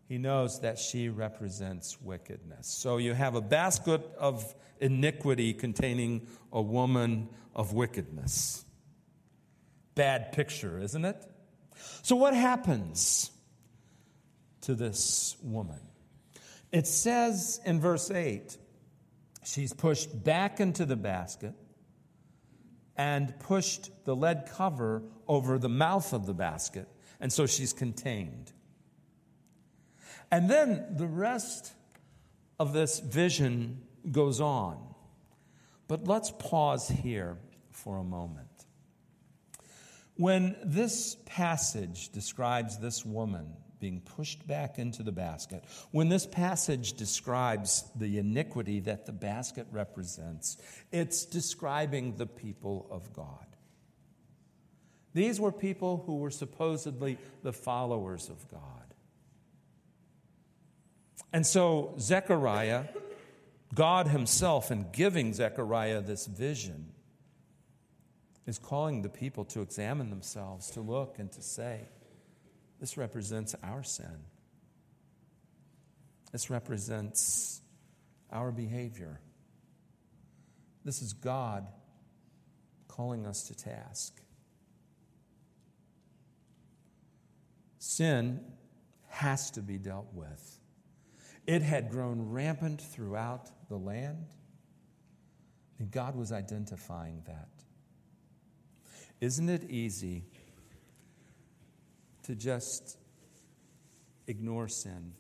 he 0.09 0.19
knows 0.19 0.61
that 0.61 0.79
she 0.79 1.09
represents 1.09 2.01
wickedness. 2.01 2.69
So 2.69 2.97
you 2.97 3.13
have 3.13 3.35
a 3.35 3.41
basket 3.41 4.03
of 4.19 4.55
iniquity 4.81 5.53
containing 5.53 6.27
a 6.53 6.63
woman 6.63 7.29
of 7.55 7.73
wickedness. 7.73 8.65
Bad 9.95 10.33
picture, 10.33 10.79
isn't 10.79 11.05
it? 11.05 11.17
So, 12.03 12.17
what 12.17 12.35
happens 12.35 13.31
to 14.63 14.75
this 14.75 15.37
woman? 15.43 15.81
It 16.71 16.87
says 16.87 17.61
in 17.67 17.81
verse 17.81 18.11
8, 18.11 18.57
she's 19.45 19.73
pushed 19.73 20.25
back 20.25 20.61
into 20.61 20.87
the 20.87 20.97
basket 20.97 21.55
and 22.97 23.39
pushed 23.41 23.91
the 24.05 24.17
lead 24.17 24.49
cover 24.55 25.03
over 25.29 25.59
the 25.59 25.69
mouth 25.69 26.13
of 26.13 26.27
the 26.27 26.35
basket, 26.35 26.89
and 27.21 27.33
so 27.33 27.47
she's 27.47 27.73
contained. 27.73 28.53
And 30.31 30.49
then 30.49 30.87
the 30.97 31.07
rest 31.07 31.73
of 32.59 32.73
this 32.73 33.01
vision 33.01 33.83
goes 34.11 34.41
on. 34.41 34.79
But 35.89 36.07
let's 36.07 36.31
pause 36.39 36.89
here 36.89 37.37
for 37.71 37.99
a 37.99 38.05
moment. 38.05 38.52
When 40.23 40.55
this 40.63 41.17
passage 41.27 42.11
describes 42.11 42.79
this 42.79 43.05
woman 43.05 43.57
being 43.81 44.01
pushed 44.03 44.47
back 44.47 44.79
into 44.79 45.03
the 45.03 45.11
basket, 45.11 45.65
when 45.91 46.11
this 46.11 46.27
passage 46.27 46.93
describes 46.93 47.83
the 47.97 48.19
iniquity 48.19 48.79
that 48.79 49.05
the 49.05 49.11
basket 49.11 49.67
represents, 49.73 50.59
it's 50.93 51.25
describing 51.25 52.19
the 52.19 52.27
people 52.29 52.87
of 52.89 53.13
God. 53.13 53.45
These 55.13 55.41
were 55.41 55.51
people 55.51 56.05
who 56.07 56.19
were 56.19 56.31
supposedly 56.31 57.19
the 57.43 57.53
followers 57.53 58.29
of 58.29 58.47
God. 58.47 58.95
And 61.33 61.45
so, 61.45 61.97
Zechariah, 61.99 62.85
God 63.75 64.07
Himself, 64.07 64.71
in 64.71 64.87
giving 64.93 65.33
Zechariah 65.33 66.01
this 66.01 66.27
vision, 66.27 66.92
is 68.47 68.59
calling 68.59 69.03
the 69.03 69.09
people 69.09 69.45
to 69.47 69.61
examine 69.61 70.11
themselves, 70.11 70.71
to 70.71 70.81
look 70.81 71.19
and 71.19 71.31
to 71.33 71.43
say, 71.43 71.81
this 72.81 72.97
represents 72.97 73.55
our 73.63 73.83
sin. 73.83 74.25
This 76.33 76.51
represents 76.51 77.61
our 78.33 78.51
behavior. 78.51 79.21
This 80.85 81.03
is 81.03 81.13
God 81.13 81.67
calling 82.89 83.27
us 83.27 83.45
to 83.45 83.55
task. 83.55 84.21
Sin 87.79 88.41
has 89.09 89.51
to 89.53 89.61
be 89.61 89.79
dealt 89.79 90.09
with. 90.13 90.59
It 91.47 91.63
had 91.63 91.91
grown 91.91 92.31
rampant 92.31 92.81
throughout 92.81 93.51
the 93.69 93.77
land, 93.77 94.27
and 95.79 95.91
God 95.91 96.17
was 96.17 96.33
identifying 96.33 97.23
that. 97.27 97.49
Isn't 99.23 99.49
it 99.49 99.71
easy 99.71 100.25
to 102.25 102.35
just 102.35 102.97
ignore 104.27 104.69
sin. 104.69 105.13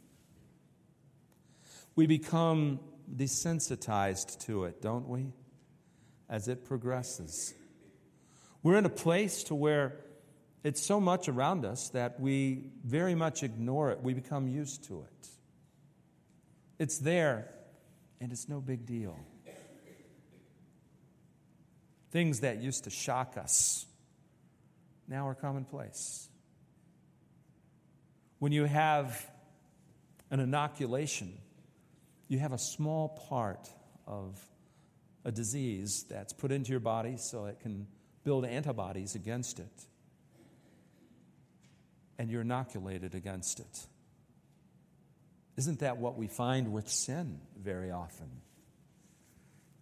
We 1.94 2.06
become 2.06 2.80
desensitized 3.14 4.46
to 4.46 4.64
it, 4.64 4.80
don't 4.80 5.08
we? 5.08 5.32
As 6.28 6.48
it 6.48 6.64
progresses. 6.64 7.54
We're 8.62 8.78
in 8.78 8.86
a 8.86 8.90
place 8.90 9.44
to 9.44 9.54
where 9.54 9.96
it's 10.64 10.80
so 10.80 11.00
much 11.00 11.28
around 11.28 11.64
us 11.64 11.90
that 11.90 12.20
we 12.20 12.70
very 12.84 13.14
much 13.14 13.42
ignore 13.42 13.90
it. 13.90 14.00
We 14.02 14.14
become 14.14 14.46
used 14.48 14.84
to 14.84 15.02
it. 15.02 15.28
It's 16.78 16.98
there, 16.98 17.52
and 18.20 18.32
it's 18.32 18.48
no 18.48 18.60
big 18.60 18.86
deal. 18.86 19.18
Things 22.12 22.40
that 22.40 22.62
used 22.62 22.84
to 22.84 22.90
shock 22.90 23.36
us 23.36 23.86
now 25.08 25.28
are 25.28 25.34
commonplace. 25.34 26.28
When 28.38 28.52
you 28.52 28.64
have 28.64 29.30
an 30.30 30.40
inoculation, 30.40 31.32
you 32.28 32.38
have 32.38 32.52
a 32.52 32.58
small 32.58 33.10
part 33.28 33.68
of 34.06 34.40
a 35.24 35.30
disease 35.30 36.04
that's 36.08 36.32
put 36.32 36.50
into 36.50 36.70
your 36.70 36.80
body 36.80 37.16
so 37.18 37.46
it 37.46 37.60
can 37.60 37.86
build 38.24 38.44
antibodies 38.44 39.14
against 39.14 39.58
it. 39.60 39.86
And 42.18 42.30
you're 42.30 42.42
inoculated 42.42 43.14
against 43.14 43.60
it. 43.60 43.86
Isn't 45.56 45.80
that 45.80 45.98
what 45.98 46.16
we 46.16 46.26
find 46.26 46.72
with 46.72 46.88
sin 46.88 47.40
very 47.56 47.90
often? 47.90 48.30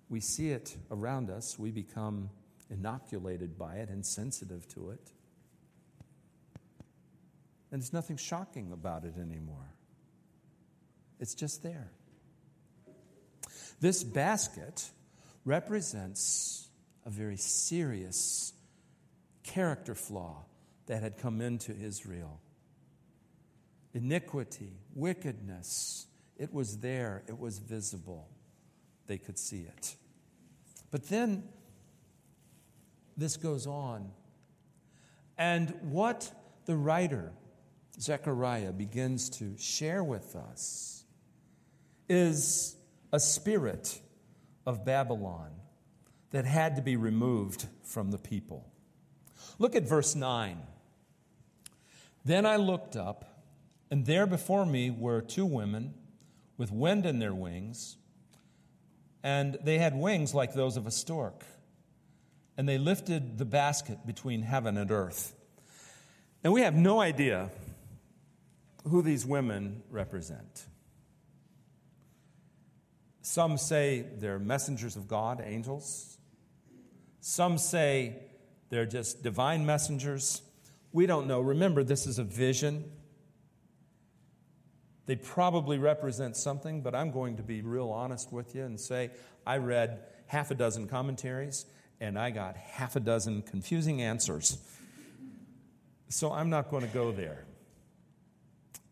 We 0.09 0.21
see 0.21 0.51
it 0.51 0.77
around 0.91 1.31
us, 1.31 1.59
we 1.59 1.71
become 1.71 2.31
inoculated 2.71 3.59
by 3.59 3.77
it 3.77 3.89
and 3.89 4.05
sensitive 4.05 4.67
to 4.69 4.91
it. 4.91 5.11
And 7.73 7.81
there's 7.81 7.93
nothing 7.93 8.17
shocking 8.17 8.73
about 8.73 9.05
it 9.05 9.15
anymore. 9.21 9.75
It's 11.19 11.35
just 11.35 11.63
there. 11.63 11.91
This 13.81 14.03
basket 14.03 14.91
represents 15.45 16.69
a 17.05 17.11
very 17.11 17.37
serious 17.37 18.53
character 19.43 19.95
flaw 19.95 20.45
that 20.87 21.03
had 21.03 21.19
come 21.19 21.41
into 21.41 21.75
Israel 21.77 22.41
iniquity, 23.95 24.73
wickedness. 24.95 26.07
It 26.37 26.53
was 26.53 26.79
there, 26.79 27.23
it 27.29 27.39
was 27.39 27.59
visible. 27.59 28.29
They 29.07 29.19
could 29.19 29.39
see 29.39 29.63
it. 29.63 29.97
But 30.91 31.09
then 31.09 31.45
this 33.21 33.37
goes 33.37 33.67
on. 33.67 34.11
And 35.39 35.75
what 35.83 36.31
the 36.67 36.77
writer, 36.77 37.33
Zechariah, 37.99 38.73
begins 38.73 39.31
to 39.39 39.57
share 39.59 40.03
with 40.03 40.37
us 40.37 41.05
is 42.09 42.77
a 43.13 43.21
spirit 43.21 44.01
of 44.67 44.85
Babylon 44.85 45.51
that 46.31 46.45
had 46.45 46.77
to 46.77 46.83
be 46.83 46.97
removed 46.97 47.67
from 47.83 48.11
the 48.11 48.19
people. 48.19 48.67
Look 49.59 49.75
at 49.75 49.89
verse 49.89 50.15
9. 50.15 50.59
Then 52.25 52.47
I 52.47 52.57
looked 52.57 52.97
up 52.97 53.31
and 53.91 54.07
there 54.07 54.27
before 54.27 54.65
me 54.65 54.91
were 54.91 55.21
two 55.21 55.45
women 55.45 55.95
with 56.57 56.71
wind 56.71 57.07
in 57.07 57.19
their 57.19 57.35
wings, 57.35 57.97
and 59.23 59.59
they 59.65 59.79
had 59.79 59.97
wings 59.97 60.33
like 60.33 60.55
those 60.55 60.77
of 60.77 60.87
a 60.87 60.91
stork. 60.91 61.45
And 62.61 62.69
they 62.69 62.77
lifted 62.77 63.39
the 63.39 63.47
basket 63.47 64.07
between 64.07 64.43
heaven 64.43 64.77
and 64.77 64.91
earth. 64.91 65.35
And 66.45 66.53
we 66.53 66.61
have 66.61 66.75
no 66.75 67.01
idea 67.01 67.49
who 68.87 69.01
these 69.01 69.25
women 69.25 69.83
represent. 69.89 70.67
Some 73.23 73.57
say 73.57 74.05
they're 74.19 74.39
messengers 74.39 74.95
of 74.95 75.09
God, 75.09 75.43
angels. 75.43 76.19
Some 77.21 77.57
say 77.57 78.19
they're 78.69 78.85
just 78.85 79.23
divine 79.23 79.65
messengers. 79.65 80.43
We 80.93 81.07
don't 81.07 81.27
know. 81.27 81.41
Remember, 81.41 81.83
this 81.83 82.07
is 82.07 82.19
a 82.19 82.25
vision. 82.25 82.85
They 85.07 85.17
probably 85.17 85.79
represent 85.79 86.37
something, 86.37 86.83
but 86.83 86.95
I'm 86.95 87.11
going 87.11 87.39
to 87.39 87.43
be 87.43 87.63
real 87.63 87.89
honest 87.89 88.31
with 88.31 88.55
you 88.55 88.65
and 88.65 88.79
say 88.79 89.13
I 89.47 89.57
read 89.57 90.03
half 90.27 90.51
a 90.51 90.55
dozen 90.55 90.89
commentaries 90.89 91.65
and 92.01 92.19
I 92.19 92.31
got 92.31 92.57
half 92.57 92.97
a 92.97 93.01
dozen 93.01 93.43
confusing 93.43 94.03
answers. 94.03 94.59
So 96.09 96.33
I'm 96.33 96.51
not 96.51 96.71
going 96.71 96.83
to 96.83 96.93
go 96.93 97.13
there. 97.13 97.45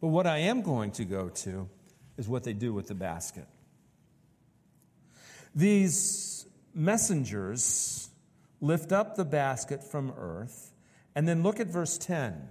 But 0.00 0.08
what 0.08 0.26
I 0.26 0.38
am 0.38 0.62
going 0.62 0.92
to 0.92 1.04
go 1.04 1.28
to 1.28 1.68
is 2.16 2.28
what 2.28 2.44
they 2.44 2.52
do 2.52 2.72
with 2.72 2.86
the 2.88 2.94
basket. 2.94 3.46
These 5.54 6.46
messengers 6.74 8.10
lift 8.60 8.92
up 8.92 9.16
the 9.16 9.24
basket 9.24 9.82
from 9.82 10.12
earth, 10.16 10.72
and 11.14 11.26
then 11.26 11.42
look 11.42 11.58
at 11.58 11.68
verse 11.68 11.98
10. 11.98 12.50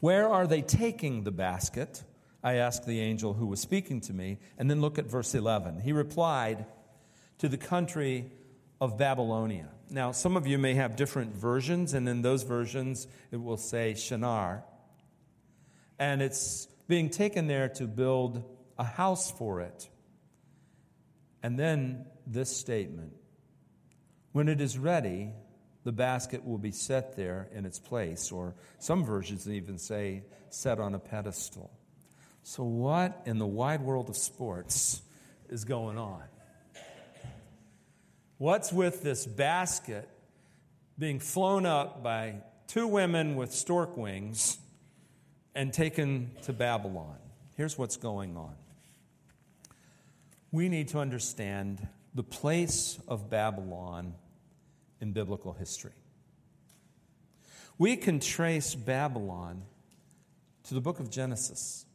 Where 0.00 0.28
are 0.28 0.46
they 0.46 0.62
taking 0.62 1.24
the 1.24 1.30
basket? 1.30 2.02
I 2.42 2.54
asked 2.54 2.86
the 2.86 3.00
angel 3.00 3.32
who 3.32 3.46
was 3.46 3.60
speaking 3.60 4.00
to 4.02 4.12
me. 4.12 4.38
And 4.58 4.70
then 4.70 4.80
look 4.80 4.98
at 4.98 5.06
verse 5.06 5.34
11. 5.34 5.80
He 5.80 5.92
replied, 5.92 6.66
To 7.38 7.48
the 7.48 7.56
country 7.56 8.30
of 8.80 8.98
Babylonia. 8.98 9.68
Now, 9.90 10.12
some 10.12 10.36
of 10.36 10.46
you 10.46 10.58
may 10.58 10.74
have 10.74 10.96
different 10.96 11.34
versions, 11.34 11.94
and 11.94 12.08
in 12.08 12.22
those 12.22 12.42
versions, 12.42 13.06
it 13.30 13.36
will 13.36 13.56
say 13.56 13.94
Shinar. 13.94 14.64
And 15.98 16.22
it's 16.22 16.66
being 16.88 17.10
taken 17.10 17.46
there 17.46 17.68
to 17.70 17.86
build 17.86 18.42
a 18.78 18.84
house 18.84 19.30
for 19.30 19.60
it. 19.60 19.88
And 21.42 21.58
then 21.58 22.06
this 22.26 22.54
statement 22.56 23.12
When 24.32 24.48
it 24.48 24.60
is 24.60 24.78
ready, 24.78 25.30
the 25.84 25.92
basket 25.92 26.44
will 26.44 26.58
be 26.58 26.72
set 26.72 27.14
there 27.14 27.48
in 27.52 27.66
its 27.66 27.78
place, 27.78 28.32
or 28.32 28.54
some 28.78 29.04
versions 29.04 29.48
even 29.48 29.78
say 29.78 30.24
set 30.48 30.80
on 30.80 30.94
a 30.94 30.98
pedestal. 30.98 31.70
So, 32.42 32.64
what 32.64 33.22
in 33.26 33.38
the 33.38 33.46
wide 33.46 33.82
world 33.82 34.08
of 34.08 34.16
sports 34.16 35.02
is 35.48 35.64
going 35.64 35.98
on? 35.98 36.22
What's 38.44 38.70
with 38.70 39.02
this 39.02 39.24
basket 39.24 40.06
being 40.98 41.18
flown 41.18 41.64
up 41.64 42.02
by 42.02 42.42
two 42.66 42.86
women 42.86 43.36
with 43.36 43.54
stork 43.54 43.96
wings 43.96 44.58
and 45.54 45.72
taken 45.72 46.30
to 46.42 46.52
Babylon? 46.52 47.16
Here's 47.56 47.78
what's 47.78 47.96
going 47.96 48.36
on. 48.36 48.54
We 50.52 50.68
need 50.68 50.88
to 50.88 50.98
understand 50.98 51.88
the 52.14 52.22
place 52.22 52.98
of 53.08 53.30
Babylon 53.30 54.12
in 55.00 55.12
biblical 55.12 55.54
history. 55.54 55.94
We 57.78 57.96
can 57.96 58.20
trace 58.20 58.74
Babylon 58.74 59.62
to 60.64 60.74
the 60.74 60.82
book 60.82 61.00
of 61.00 61.08
Genesis. 61.08 61.86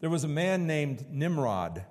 There 0.00 0.08
was 0.08 0.24
a 0.24 0.28
man 0.28 0.66
named 0.66 1.04
Nimrod. 1.10 1.84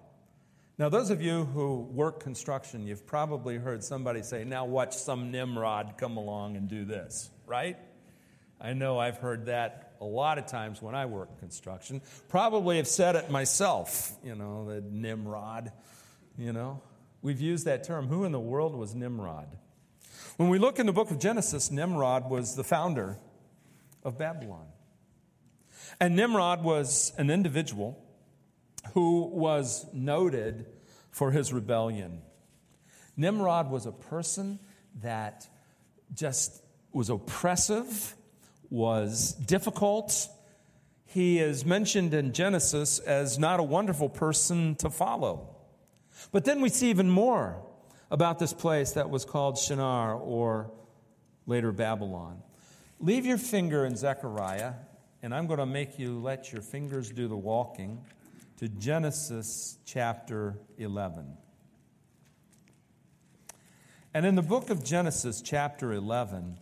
Now, 0.82 0.90
those 0.90 1.12
of 1.12 1.22
you 1.22 1.46
who 1.46 1.82
work 1.94 2.24
construction, 2.24 2.88
you've 2.88 3.06
probably 3.06 3.58
heard 3.58 3.84
somebody 3.84 4.24
say, 4.24 4.44
Now 4.44 4.66
watch 4.66 4.96
some 4.96 5.30
Nimrod 5.30 5.94
come 6.00 6.18
along 6.18 6.58
and 6.58 6.68
do 6.68 6.86
this, 6.86 7.30
right? 7.46 7.78
I 8.60 8.74
know 8.74 8.98
I've 8.98 9.18
heard 9.18 9.46
that 9.46 9.94
a 10.02 10.06
lot 10.06 10.40
of 10.40 10.48
times 10.48 10.82
when 10.82 10.96
I 10.96 11.06
work 11.06 11.38
construction. 11.38 12.02
Probably 12.30 12.78
have 12.78 12.88
said 12.88 13.16
it 13.16 13.30
myself, 13.30 14.12
you 14.24 14.34
know, 14.34 14.74
the 14.74 14.82
Nimrod, 14.82 15.72
you 16.36 16.52
know. 16.52 16.82
We've 17.22 17.40
used 17.40 17.66
that 17.66 17.84
term. 17.84 18.08
Who 18.08 18.24
in 18.24 18.32
the 18.32 18.40
world 18.40 18.74
was 18.74 18.96
Nimrod? 18.96 19.56
When 20.38 20.50
we 20.50 20.58
look 20.58 20.80
in 20.80 20.88
the 20.88 20.94
book 20.94 21.12
of 21.12 21.20
Genesis, 21.20 21.70
Nimrod 21.70 22.28
was 22.28 22.56
the 22.56 22.64
founder 22.64 23.20
of 24.04 24.18
Babylon. 24.18 24.66
And 26.00 26.16
Nimrod 26.16 26.64
was 26.64 27.14
an 27.20 27.30
individual 27.30 28.01
who 28.94 29.26
was 29.26 29.86
noted 29.94 30.66
for 31.12 31.32
his 31.32 31.54
rebellion. 31.54 32.22
Nimrod 33.18 33.70
was 33.70 33.86
a 33.86 33.92
person 33.92 34.60
that 35.02 35.48
just 36.14 36.64
was 36.92 37.10
oppressive, 37.10 38.16
was 38.70 39.34
difficult. 39.34 40.28
He 41.06 41.40
is 41.40 41.66
mentioned 41.66 42.14
in 42.14 42.34
Genesis 42.34 43.00
as 43.00 43.38
not 43.38 43.60
a 43.60 43.64
wonderful 43.64 44.10
person 44.10 44.76
to 44.76 44.90
follow. 44.90 45.56
But 46.32 46.46
then 46.46 46.62
we 46.62 46.70
see 46.70 46.90
even 46.90 47.10
more 47.10 47.62
about 48.10 48.40
this 48.40 48.54
place 48.54 48.92
that 48.92 49.10
was 49.10 49.26
called 49.26 49.58
Shinar 49.58 50.16
or 50.16 50.72
later 51.46 51.72
Babylon. 51.72 52.42
Leave 53.00 53.26
your 53.26 53.38
finger 53.38 53.86
in 53.86 53.96
Zechariah 53.96 54.74
and 55.24 55.34
I'm 55.34 55.48
going 55.48 55.60
to 55.60 55.66
make 55.66 56.00
you 56.00 56.20
let 56.20 56.52
your 56.52 56.62
fingers 56.62 57.12
do 57.12 57.28
the 57.28 57.38
walking 57.38 58.04
to 58.62 58.70
Genesis 58.70 59.80
chapter 59.86 60.56
11. 60.78 61.36
And 64.14 64.24
in 64.24 64.36
the 64.36 64.44
book 64.44 64.70
of 64.70 64.84
Genesis, 64.84 65.42
chapter 65.42 65.92
11, 65.92 66.60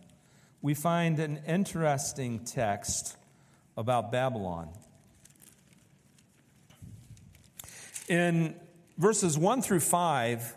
we 0.62 0.72
find 0.72 1.18
an 1.18 1.42
interesting 1.46 2.38
text 2.46 3.18
about 3.76 4.10
Babylon. 4.10 4.70
In 8.08 8.54
verses 8.96 9.36
1 9.36 9.60
through 9.60 9.80
5, 9.80 10.56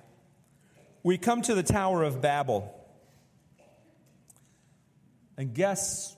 we 1.03 1.17
come 1.17 1.41
to 1.41 1.55
the 1.55 1.63
Tower 1.63 2.03
of 2.03 2.21
Babel. 2.21 2.73
And 5.37 5.53
guess 5.53 6.15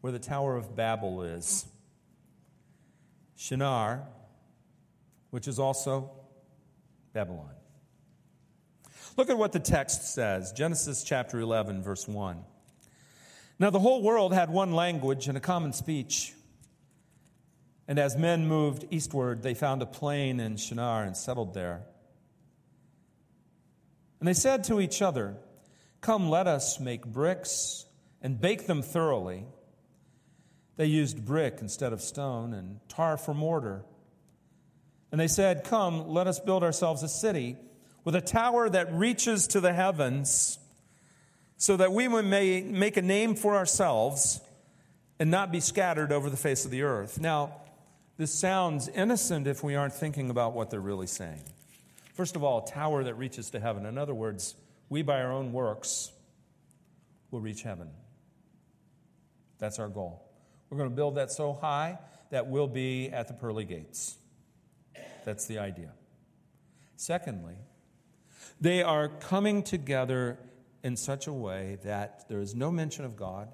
where 0.00 0.10
the 0.10 0.18
Tower 0.18 0.56
of 0.56 0.74
Babel 0.74 1.22
is. 1.22 1.66
Shinar, 3.40 4.02
which 5.30 5.48
is 5.48 5.58
also 5.58 6.10
Babylon. 7.14 7.54
Look 9.16 9.30
at 9.30 9.38
what 9.38 9.52
the 9.52 9.58
text 9.58 10.12
says 10.12 10.52
Genesis 10.52 11.02
chapter 11.02 11.40
11, 11.40 11.82
verse 11.82 12.06
1. 12.06 12.44
Now 13.58 13.70
the 13.70 13.78
whole 13.78 14.02
world 14.02 14.34
had 14.34 14.50
one 14.50 14.72
language 14.72 15.26
and 15.26 15.38
a 15.38 15.40
common 15.40 15.72
speech. 15.72 16.34
And 17.88 17.98
as 17.98 18.14
men 18.14 18.46
moved 18.46 18.84
eastward, 18.90 19.42
they 19.42 19.54
found 19.54 19.80
a 19.80 19.86
plain 19.86 20.38
in 20.38 20.58
Shinar 20.58 21.04
and 21.04 21.16
settled 21.16 21.54
there. 21.54 21.80
And 24.18 24.28
they 24.28 24.34
said 24.34 24.64
to 24.64 24.82
each 24.82 25.00
other, 25.00 25.38
Come, 26.02 26.28
let 26.28 26.46
us 26.46 26.78
make 26.78 27.06
bricks 27.06 27.86
and 28.20 28.38
bake 28.38 28.66
them 28.66 28.82
thoroughly. 28.82 29.46
They 30.80 30.86
used 30.86 31.26
brick 31.26 31.58
instead 31.60 31.92
of 31.92 32.00
stone 32.00 32.54
and 32.54 32.80
tar 32.88 33.18
for 33.18 33.34
mortar. 33.34 33.82
And 35.12 35.20
they 35.20 35.28
said, 35.28 35.64
Come, 35.64 36.08
let 36.08 36.26
us 36.26 36.40
build 36.40 36.62
ourselves 36.62 37.02
a 37.02 37.08
city 37.10 37.58
with 38.02 38.14
a 38.14 38.22
tower 38.22 38.66
that 38.66 38.90
reaches 38.90 39.46
to 39.48 39.60
the 39.60 39.74
heavens, 39.74 40.58
so 41.58 41.76
that 41.76 41.92
we 41.92 42.08
may 42.08 42.62
make 42.62 42.96
a 42.96 43.02
name 43.02 43.34
for 43.34 43.56
ourselves 43.56 44.40
and 45.18 45.30
not 45.30 45.52
be 45.52 45.60
scattered 45.60 46.12
over 46.12 46.30
the 46.30 46.38
face 46.38 46.64
of 46.64 46.70
the 46.70 46.80
earth. 46.80 47.20
Now, 47.20 47.56
this 48.16 48.32
sounds 48.32 48.88
innocent 48.88 49.46
if 49.46 49.62
we 49.62 49.74
aren't 49.74 49.92
thinking 49.92 50.30
about 50.30 50.54
what 50.54 50.70
they're 50.70 50.80
really 50.80 51.08
saying. 51.08 51.42
First 52.14 52.36
of 52.36 52.42
all, 52.42 52.64
a 52.66 52.70
tower 52.70 53.04
that 53.04 53.16
reaches 53.16 53.50
to 53.50 53.60
heaven. 53.60 53.84
In 53.84 53.98
other 53.98 54.14
words, 54.14 54.54
we 54.88 55.02
by 55.02 55.20
our 55.20 55.30
own 55.30 55.52
works 55.52 56.10
will 57.30 57.40
reach 57.42 57.60
heaven. 57.64 57.90
That's 59.58 59.78
our 59.78 59.88
goal. 59.88 60.26
We're 60.70 60.78
going 60.78 60.90
to 60.90 60.96
build 60.96 61.16
that 61.16 61.30
so 61.32 61.52
high 61.52 61.98
that 62.30 62.46
we'll 62.46 62.68
be 62.68 63.10
at 63.10 63.28
the 63.28 63.34
pearly 63.34 63.64
gates. 63.64 64.16
That's 65.24 65.46
the 65.46 65.58
idea. 65.58 65.90
Secondly, 66.96 67.56
they 68.60 68.82
are 68.82 69.08
coming 69.08 69.62
together 69.62 70.38
in 70.82 70.96
such 70.96 71.26
a 71.26 71.32
way 71.32 71.78
that 71.84 72.28
there 72.28 72.40
is 72.40 72.54
no 72.54 72.70
mention 72.70 73.04
of 73.04 73.16
God, 73.16 73.48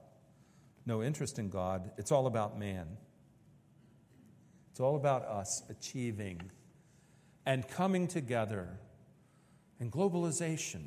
no 0.85 1.03
interest 1.03 1.39
in 1.39 1.49
God. 1.49 1.91
It's 1.97 2.13
all 2.13 2.27
about 2.27 2.59
man. 2.59 2.87
It's 4.71 4.81
all 4.81 4.97
about 4.97 5.25
us 5.25 5.63
achieving 5.71 6.51
and 7.47 7.67
coming 7.67 8.09
together 8.09 8.79
and 9.81 9.91
globalization. 9.91 10.83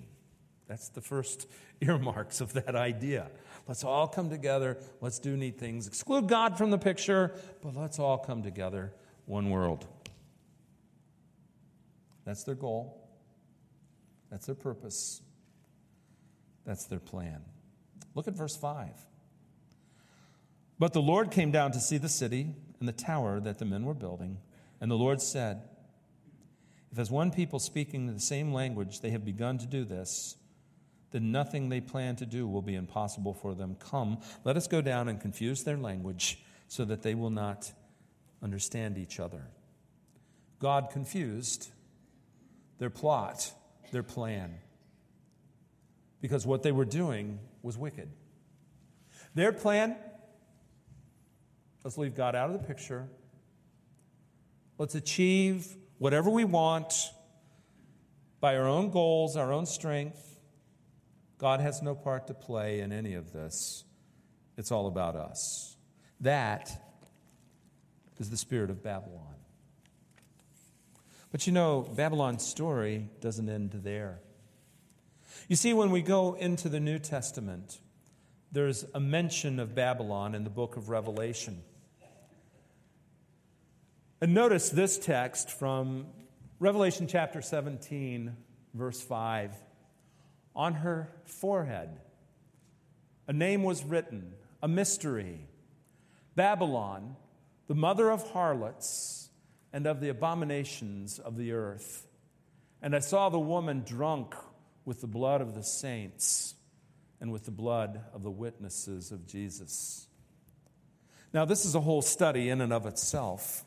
That's 0.67 0.89
the 0.89 1.01
first 1.01 1.47
earmarks 1.81 2.41
of 2.41 2.53
that 2.53 2.75
idea. 2.75 3.31
Let's 3.69 3.83
all 3.83 4.07
come 4.07 4.31
together. 4.31 4.79
Let's 4.99 5.19
do 5.19 5.37
neat 5.37 5.59
things. 5.59 5.85
Exclude 5.85 6.27
God 6.27 6.57
from 6.57 6.71
the 6.71 6.79
picture, 6.79 7.35
but 7.61 7.75
let's 7.75 7.99
all 7.99 8.17
come 8.17 8.41
together, 8.41 8.91
one 9.27 9.51
world. 9.51 9.85
That's 12.25 12.43
their 12.43 12.55
goal. 12.55 13.07
That's 14.31 14.47
their 14.47 14.55
purpose. 14.55 15.21
That's 16.65 16.85
their 16.85 16.99
plan. 16.99 17.43
Look 18.15 18.27
at 18.27 18.33
verse 18.33 18.57
5. 18.57 18.89
But 20.79 20.93
the 20.93 21.01
Lord 21.03 21.29
came 21.29 21.51
down 21.51 21.71
to 21.73 21.79
see 21.79 21.99
the 21.99 22.09
city 22.09 22.55
and 22.79 22.87
the 22.89 22.93
tower 22.93 23.39
that 23.39 23.59
the 23.59 23.65
men 23.65 23.85
were 23.85 23.93
building. 23.93 24.39
And 24.81 24.89
the 24.89 24.95
Lord 24.95 25.21
said, 25.21 25.61
If 26.91 26.97
as 26.97 27.11
one 27.11 27.29
people 27.29 27.59
speaking 27.59 28.07
the 28.07 28.19
same 28.19 28.51
language 28.51 29.01
they 29.01 29.11
have 29.11 29.23
begun 29.23 29.59
to 29.59 29.67
do 29.67 29.85
this, 29.85 30.37
then 31.11 31.31
nothing 31.31 31.69
they 31.69 31.81
plan 31.81 32.15
to 32.17 32.25
do 32.25 32.47
will 32.47 32.61
be 32.61 32.75
impossible 32.75 33.33
for 33.33 33.55
them. 33.55 33.75
Come, 33.79 34.19
let 34.43 34.57
us 34.57 34.67
go 34.67 34.81
down 34.81 35.07
and 35.07 35.19
confuse 35.19 35.63
their 35.63 35.77
language 35.77 36.39
so 36.67 36.85
that 36.85 37.01
they 37.01 37.15
will 37.15 37.31
not 37.31 37.71
understand 38.43 38.97
each 38.97 39.19
other. 39.19 39.47
God 40.59 40.89
confused 40.91 41.69
their 42.77 42.89
plot, 42.89 43.51
their 43.91 44.03
plan, 44.03 44.55
because 46.21 46.45
what 46.45 46.63
they 46.63 46.71
were 46.71 46.85
doing 46.85 47.39
was 47.61 47.77
wicked. 47.77 48.09
Their 49.35 49.51
plan 49.51 49.95
let's 51.83 51.97
leave 51.97 52.15
God 52.15 52.35
out 52.35 52.49
of 52.49 52.61
the 52.61 52.67
picture. 52.67 53.07
Let's 54.77 54.95
achieve 54.95 55.75
whatever 55.97 56.29
we 56.29 56.45
want 56.45 56.93
by 58.39 58.57
our 58.57 58.67
own 58.67 58.91
goals, 58.91 59.35
our 59.35 59.51
own 59.51 59.65
strength 59.65 60.38
God 61.39 61.61
has 61.61 61.81
no 61.81 61.95
part 61.95 62.27
to 62.27 62.33
play 62.33 62.81
in 62.81 62.91
any 62.91 63.15
of 63.15 63.31
this. 63.31 63.85
It's 64.57 64.71
all 64.71 64.87
about 64.87 65.15
us. 65.15 65.77
That 66.19 66.69
is 68.19 68.29
the 68.29 68.37
spirit 68.37 68.69
of 68.69 68.83
Babylon. 68.83 69.35
But 71.31 71.47
you 71.47 71.53
know, 71.53 71.87
Babylon's 71.95 72.45
story 72.45 73.09
doesn't 73.21 73.47
end 73.47 73.71
there. 73.83 74.19
You 75.47 75.55
see, 75.55 75.73
when 75.73 75.91
we 75.91 76.01
go 76.01 76.33
into 76.33 76.67
the 76.67 76.81
New 76.81 76.99
Testament, 76.99 77.79
there's 78.51 78.83
a 78.93 78.99
mention 78.99 79.59
of 79.59 79.73
Babylon 79.73 80.35
in 80.35 80.43
the 80.43 80.49
book 80.49 80.75
of 80.75 80.89
Revelation. 80.89 81.61
And 84.19 84.33
notice 84.33 84.69
this 84.69 84.97
text 84.97 85.49
from 85.49 86.07
Revelation 86.59 87.07
chapter 87.07 87.41
17, 87.41 88.35
verse 88.73 89.01
5 89.01 89.53
on 90.59 90.73
her 90.73 91.09
forehead. 91.23 92.01
A 93.29 93.33
name 93.33 93.63
was 93.63 93.81
written, 93.85 94.33
a 94.61 94.67
mystery 94.67 95.47
Babylon, 96.35 97.15
the 97.67 97.75
mother 97.75 98.09
of 98.09 98.29
harlots 98.31 99.29
and 99.71 99.87
of 99.87 100.01
the 100.01 100.09
abominations 100.09 101.17
of 101.17 101.37
the 101.37 101.53
earth. 101.53 102.05
And 102.81 102.93
I 102.93 102.99
saw 102.99 103.29
the 103.29 103.39
woman 103.39 103.83
drunk 103.85 104.35
with 104.83 104.99
the 104.99 105.07
blood 105.07 105.39
of 105.39 105.55
the 105.55 105.63
saints 105.63 106.55
and 107.21 107.31
with 107.31 107.45
the 107.45 107.51
blood 107.51 108.01
of 108.13 108.21
the 108.23 108.31
witnesses 108.31 109.13
of 109.13 109.27
Jesus. 109.27 110.07
Now, 111.33 111.45
this 111.45 111.63
is 111.63 111.73
a 111.73 111.81
whole 111.81 112.01
study 112.01 112.49
in 112.49 112.59
and 112.59 112.73
of 112.73 112.85
itself. 112.85 113.63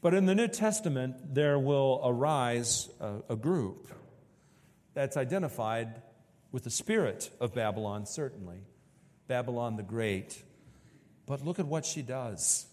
But 0.00 0.12
in 0.12 0.26
the 0.26 0.34
New 0.34 0.48
Testament, 0.48 1.34
there 1.34 1.58
will 1.58 2.00
arise 2.04 2.88
a, 3.00 3.18
a 3.30 3.36
group 3.36 3.88
that's 4.98 5.16
identified 5.16 6.02
with 6.50 6.64
the 6.64 6.70
spirit 6.70 7.30
of 7.38 7.54
Babylon, 7.54 8.04
certainly, 8.04 8.58
Babylon 9.28 9.76
the 9.76 9.84
Great. 9.84 10.42
But 11.24 11.44
look 11.44 11.60
at 11.60 11.66
what 11.68 11.86
she 11.86 12.02
does. 12.02 12.66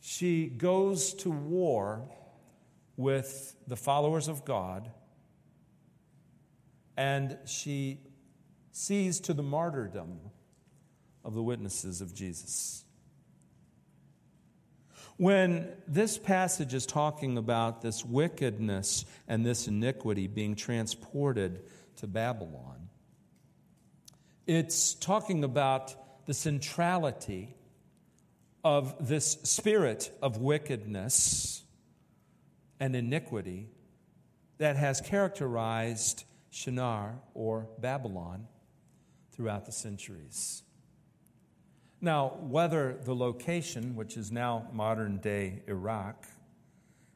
She 0.00 0.46
goes 0.46 1.12
to 1.14 1.32
war 1.32 2.08
with 2.96 3.56
the 3.66 3.74
followers 3.74 4.28
of 4.28 4.44
God, 4.44 4.88
and 6.96 7.38
she 7.44 7.98
sees 8.70 9.18
to 9.22 9.34
the 9.34 9.42
martyrdom 9.42 10.20
of 11.24 11.34
the 11.34 11.42
witnesses 11.42 12.02
of 12.02 12.14
Jesus. 12.14 12.84
When 15.16 15.68
this 15.86 16.18
passage 16.18 16.74
is 16.74 16.86
talking 16.86 17.38
about 17.38 17.82
this 17.82 18.04
wickedness 18.04 19.04
and 19.28 19.46
this 19.46 19.68
iniquity 19.68 20.26
being 20.26 20.56
transported 20.56 21.62
to 21.96 22.08
Babylon, 22.08 22.88
it's 24.46 24.94
talking 24.94 25.44
about 25.44 26.26
the 26.26 26.34
centrality 26.34 27.54
of 28.64 29.08
this 29.08 29.38
spirit 29.44 30.10
of 30.20 30.38
wickedness 30.38 31.62
and 32.80 32.96
iniquity 32.96 33.68
that 34.58 34.76
has 34.76 35.00
characterized 35.00 36.24
Shinar 36.50 37.20
or 37.34 37.68
Babylon 37.78 38.48
throughout 39.30 39.66
the 39.66 39.72
centuries. 39.72 40.63
Now, 42.04 42.36
whether 42.42 42.98
the 43.02 43.14
location, 43.14 43.96
which 43.96 44.18
is 44.18 44.30
now 44.30 44.68
modern 44.74 45.16
day 45.20 45.62
Iraq, 45.66 46.26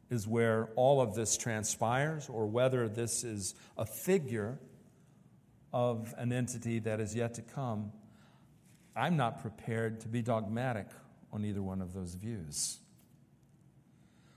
is 0.09 0.27
where 0.27 0.70
all 0.77 1.03
of 1.03 1.14
this 1.14 1.37
transpires, 1.37 2.31
or 2.31 2.46
whether 2.46 2.88
this 2.88 3.22
is 3.22 3.55
a 3.77 3.85
figure 3.85 4.59
of 5.74 6.14
an 6.16 6.33
entity 6.33 6.79
that 6.79 7.01
is 7.01 7.14
yet 7.14 7.35
to 7.35 7.42
come, 7.42 7.92
I'm 8.96 9.18
not 9.18 9.42
prepared 9.42 10.01
to 10.01 10.09
be 10.09 10.22
dogmatic 10.22 10.87
on 11.35 11.44
either 11.44 11.61
one 11.61 11.83
of 11.83 11.92
those 11.92 12.14
views. 12.14 12.79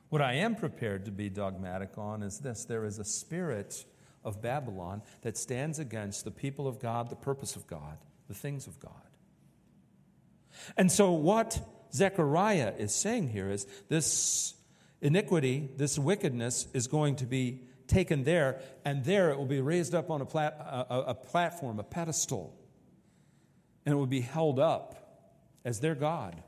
What 0.10 0.22
I 0.22 0.34
am 0.34 0.56
prepared 0.56 1.06
to 1.06 1.12
be 1.12 1.30
dogmatic 1.30 1.98
on 1.98 2.24
is 2.24 2.40
this 2.40 2.66
there 2.66 2.84
is 2.84 3.00
a 3.00 3.06
spirit 3.06 3.86
of 4.26 4.42
Babylon 4.42 5.02
that 5.22 5.38
stands 5.38 5.80
against 5.80 6.26
the 6.26 6.32
people 6.32 6.68
of 6.68 6.78
God, 6.78 7.10
the 7.10 7.16
purpose 7.16 7.56
of 7.56 7.68
God, 7.68 8.00
the 8.28 8.34
things 8.34 8.68
of 8.68 8.78
God. 8.82 9.11
And 10.78 10.92
so, 10.92 11.12
what 11.12 11.60
Zechariah 11.94 12.74
is 12.78 12.94
saying 12.94 13.30
here 13.30 13.50
is 13.50 13.66
this 13.90 14.54
iniquity, 15.02 15.70
this 15.78 15.98
wickedness 15.98 16.68
is 16.74 16.88
going 16.88 17.18
to 17.18 17.26
be 17.26 17.62
taken 17.88 18.24
there, 18.24 18.62
and 18.86 19.04
there 19.04 19.32
it 19.32 19.38
will 19.38 19.46
be 19.46 19.62
raised 19.62 19.94
up 19.94 20.10
on 20.10 20.22
a, 20.22 20.26
plat- 20.26 20.58
a, 20.60 20.96
a 21.08 21.14
platform, 21.14 21.80
a 21.80 21.84
pedestal, 21.84 22.56
and 23.86 23.94
it 23.94 23.96
will 23.96 24.08
be 24.08 24.22
held 24.22 24.60
up 24.60 24.96
as 25.66 25.80
their 25.80 25.96
God, 25.96 26.42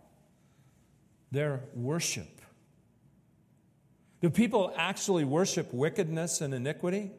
their 1.32 1.62
worship. 1.74 2.42
Do 4.22 4.30
people 4.30 4.74
actually 4.78 5.26
worship 5.26 5.74
wickedness 5.74 6.40
and 6.40 6.54
iniquity? 6.54 7.12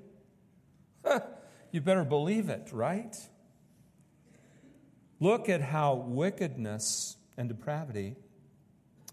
you 1.70 1.82
better 1.82 2.04
believe 2.04 2.48
it, 2.48 2.70
right? 2.72 3.14
Look 5.24 5.48
at 5.48 5.62
how 5.62 5.94
wickedness 5.94 7.16
and 7.38 7.48
depravity 7.48 8.16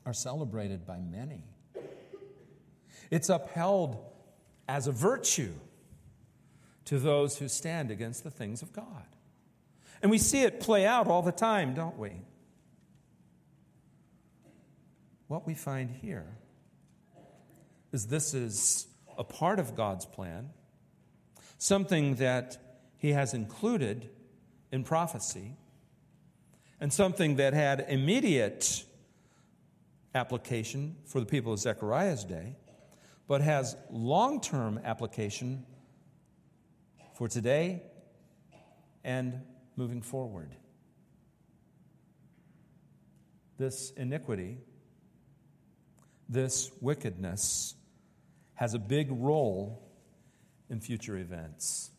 are 0.06 0.12
celebrated 0.12 0.86
by 0.86 1.00
many. 1.00 1.46
It's 3.10 3.30
upheld 3.30 3.98
as 4.68 4.88
a 4.88 4.92
virtue 4.92 5.54
to 6.84 7.00
those 7.00 7.38
who 7.38 7.48
stand 7.48 7.92
against 7.92 8.26
the 8.26 8.30
things 8.30 8.62
of 8.62 8.74
God. 8.74 9.06
And 10.02 10.12
we 10.12 10.18
see 10.18 10.42
it 10.42 10.60
play 10.60 10.86
out 10.86 11.08
all 11.08 11.22
the 11.22 11.32
time, 11.32 11.74
don't 11.74 11.98
we? 11.98 12.12
what 15.32 15.48
we 15.48 15.54
find 15.54 15.90
here 15.90 16.26
is 17.94 18.08
this 18.08 18.34
is 18.34 18.86
a 19.18 19.24
part 19.24 19.60
of 19.60 19.78
God's 19.78 20.06
plan, 20.06 20.50
something 21.58 22.16
that 22.16 22.58
He 22.98 23.12
has 23.12 23.34
included 23.34 24.10
in 24.74 24.84
prophecy, 24.84 25.56
and 26.82 26.92
something 26.92 27.36
that 27.36 27.54
had 27.54 27.86
immediate 27.88 28.84
application 30.16 30.96
for 31.06 31.20
the 31.20 31.26
people 31.28 31.54
of 31.54 31.60
Zechariah's 31.60 32.24
day, 32.24 32.56
but 33.28 33.42
has 33.42 33.78
long 33.92 34.42
term 34.42 34.80
application 34.84 35.64
for 37.14 37.28
today 37.28 37.84
and 39.04 39.42
moving 39.78 40.02
forward. 40.02 40.56
This 43.60 43.92
iniquity, 43.92 44.58
this 46.28 46.72
wickedness, 46.82 47.76
has 48.56 48.74
a 48.74 48.80
big 48.80 49.10
role 49.12 49.88
in 50.68 50.80
future 50.80 51.18
events. 51.18 51.92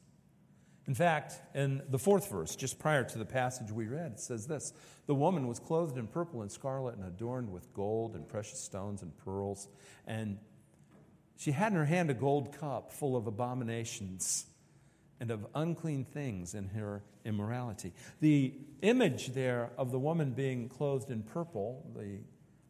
In 0.93 0.97
fact, 0.97 1.41
in 1.55 1.81
the 1.89 1.99
fourth 1.99 2.29
verse, 2.31 2.55
just 2.55 2.79
prior 2.79 3.03
to 3.03 3.17
the 3.17 3.25
passage 3.25 3.73
we 3.73 3.87
read, 3.87 4.13
it 4.13 4.21
says 4.21 4.47
this 4.47 4.75
The 5.07 5.15
woman 5.15 5.49
was 5.49 5.59
clothed 5.59 5.97
in 5.97 6.07
purple 6.07 6.43
and 6.43 6.53
scarlet 6.53 6.97
and 6.97 7.07
adorned 7.07 7.51
with 7.51 7.73
gold 7.73 8.15
and 8.15 8.29
precious 8.29 8.61
stones 8.61 9.01
and 9.01 9.17
pearls. 9.17 9.69
And 10.07 10.37
she 11.39 11.53
had 11.53 11.73
in 11.73 11.79
her 11.79 11.87
hand 11.87 12.11
a 12.11 12.15
gold 12.15 12.55
cup 12.59 12.93
full 12.93 13.17
of 13.17 13.27
abominations 13.27 14.45
and 15.19 15.31
of 15.31 15.47
unclean 15.55 16.05
things 16.05 16.55
in 16.55 16.69
her 16.69 17.03
immorality. 17.25 17.95
The 18.21 18.53
image 18.83 19.29
there 19.29 19.71
of 19.79 19.93
the 19.93 19.99
woman 19.99 20.33
being 20.33 20.69
clothed 20.69 21.11
in 21.11 21.23
purple, 21.23 21.91
the 21.97 22.19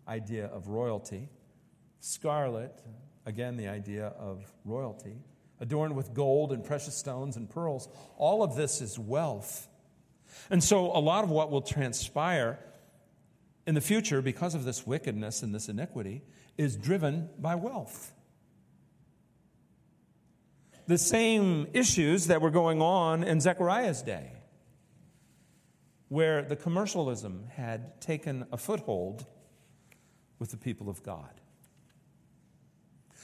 idea 0.06 0.46
of 0.46 0.68
royalty, 0.68 1.28
scarlet, 1.98 2.84
again, 3.26 3.56
the 3.56 3.66
idea 3.66 4.14
of 4.16 4.44
royalty 4.64 5.16
adorned 5.62 5.94
with 5.94 6.12
gold 6.12 6.52
and 6.52 6.62
precious 6.64 6.96
stones 6.96 7.36
and 7.36 7.48
pearls. 7.48 7.88
All 8.18 8.42
of 8.42 8.56
this 8.56 8.82
is 8.82 8.98
wealth. 8.98 9.68
And 10.50 10.62
so, 10.62 10.86
a 10.86 10.98
lot 10.98 11.24
of 11.24 11.30
what 11.30 11.50
will 11.50 11.62
transpire 11.62 12.58
in 13.66 13.74
the 13.76 13.80
future 13.80 14.20
because 14.20 14.54
of 14.56 14.64
this 14.64 14.84
wickedness 14.86 15.42
and 15.42 15.54
this 15.54 15.68
iniquity 15.68 16.22
is 16.58 16.76
driven 16.76 17.30
by 17.38 17.54
wealth. 17.54 18.12
The 20.88 20.98
same 20.98 21.68
issues 21.72 22.26
that 22.26 22.42
were 22.42 22.50
going 22.50 22.82
on 22.82 23.22
in 23.22 23.40
Zechariah's 23.40 24.02
day, 24.02 24.32
where 26.08 26.42
the 26.42 26.56
commercialism 26.56 27.46
had 27.54 28.00
taken 28.00 28.46
a 28.50 28.56
foothold 28.56 29.26
with 30.40 30.50
the 30.50 30.56
people 30.56 30.90
of 30.90 31.04
God. 31.04 31.40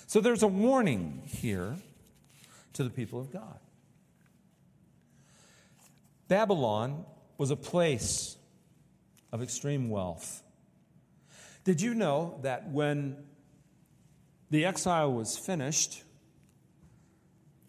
So 0.07 0.21
there's 0.21 0.45
a 0.45 0.49
warning 0.49 1.23
here 1.27 1.77
to 2.75 2.85
the 2.85 2.91
people 2.91 3.21
of 3.21 3.33
God. 3.33 3.59
Babylon 6.29 7.05
was 7.39 7.51
a 7.51 7.57
place 7.57 8.37
of 9.33 9.43
extreme 9.43 9.89
wealth. 9.89 10.43
Did 11.65 11.81
you 11.81 11.95
know 11.95 12.39
that 12.43 12.71
when 12.71 13.17
the 14.51 14.65
exile 14.65 15.13
was 15.13 15.37
finished 15.37 16.03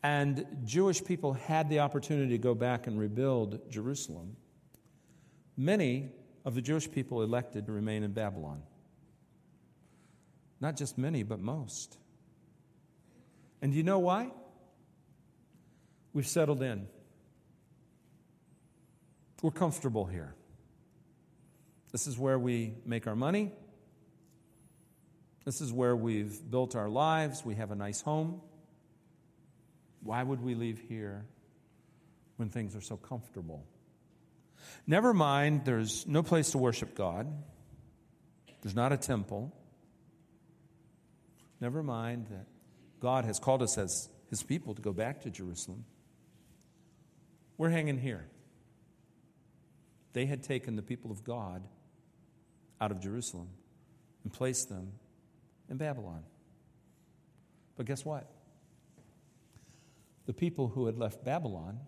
and 0.01 0.45
Jewish 0.63 1.03
people 1.03 1.33
had 1.33 1.69
the 1.69 1.79
opportunity 1.79 2.31
to 2.31 2.37
go 2.37 2.55
back 2.55 2.87
and 2.87 2.99
rebuild 2.99 3.69
Jerusalem, 3.69 4.37
many 5.57 6.11
of 6.45 6.55
the 6.55 6.61
Jewish 6.61 6.89
people 6.89 7.21
elected 7.21 7.65
to 7.65 7.71
remain 7.71 8.03
in 8.03 8.11
Babylon? 8.13 8.63
Not 10.61 10.77
just 10.77 10.97
many, 10.97 11.23
but 11.23 11.39
most. 11.39 11.97
And 13.61 13.71
do 13.71 13.77
you 13.77 13.83
know 13.83 13.99
why? 13.99 14.31
We've 16.13 16.27
settled 16.27 16.61
in. 16.61 16.87
We're 19.41 19.51
comfortable 19.51 20.05
here. 20.05 20.33
This 21.91 22.07
is 22.07 22.17
where 22.17 22.37
we 22.37 22.73
make 22.85 23.07
our 23.07 23.15
money. 23.15 23.51
This 25.45 25.61
is 25.61 25.71
where 25.71 25.95
we've 25.95 26.39
built 26.49 26.75
our 26.75 26.89
lives. 26.89 27.43
We 27.43 27.55
have 27.55 27.71
a 27.71 27.75
nice 27.75 28.01
home. 28.01 28.41
Why 30.03 30.21
would 30.21 30.41
we 30.41 30.55
leave 30.55 30.79
here 30.87 31.25
when 32.37 32.49
things 32.49 32.75
are 32.75 32.81
so 32.81 32.97
comfortable? 32.97 33.65
Never 34.85 35.13
mind, 35.13 35.65
there's 35.65 36.05
no 36.07 36.23
place 36.23 36.51
to 36.51 36.57
worship 36.57 36.95
God, 36.95 37.27
there's 38.61 38.75
not 38.75 38.91
a 38.91 38.97
temple. 38.97 39.55
Never 41.61 41.83
mind 41.83 42.27
that 42.29 42.45
God 43.01 43.25
has 43.25 43.37
called 43.37 43.61
us 43.61 43.77
as 43.77 44.07
his 44.29 44.43
people 44.43 44.75
to 44.75 44.81
go 44.81 44.93
back 44.93 45.21
to 45.21 45.29
Jerusalem. 45.29 45.83
We're 47.59 47.69
hanging 47.69 47.97
here. 47.97 48.25
They 50.13 50.25
had 50.25 50.43
taken 50.43 50.77
the 50.77 50.81
people 50.81 51.11
of 51.11 51.25
God 51.25 51.61
out 52.79 52.89
of 52.89 53.01
Jerusalem 53.01 53.49
and 54.23 54.31
placed 54.31 54.69
them 54.69 54.93
in 55.69 55.75
Babylon. 55.75 56.23
But 57.75 57.85
guess 57.85 58.05
what? 58.05 58.31
The 60.25 60.31
people 60.31 60.69
who 60.69 60.85
had 60.85 60.97
left 60.97 61.25
Babylon 61.25 61.79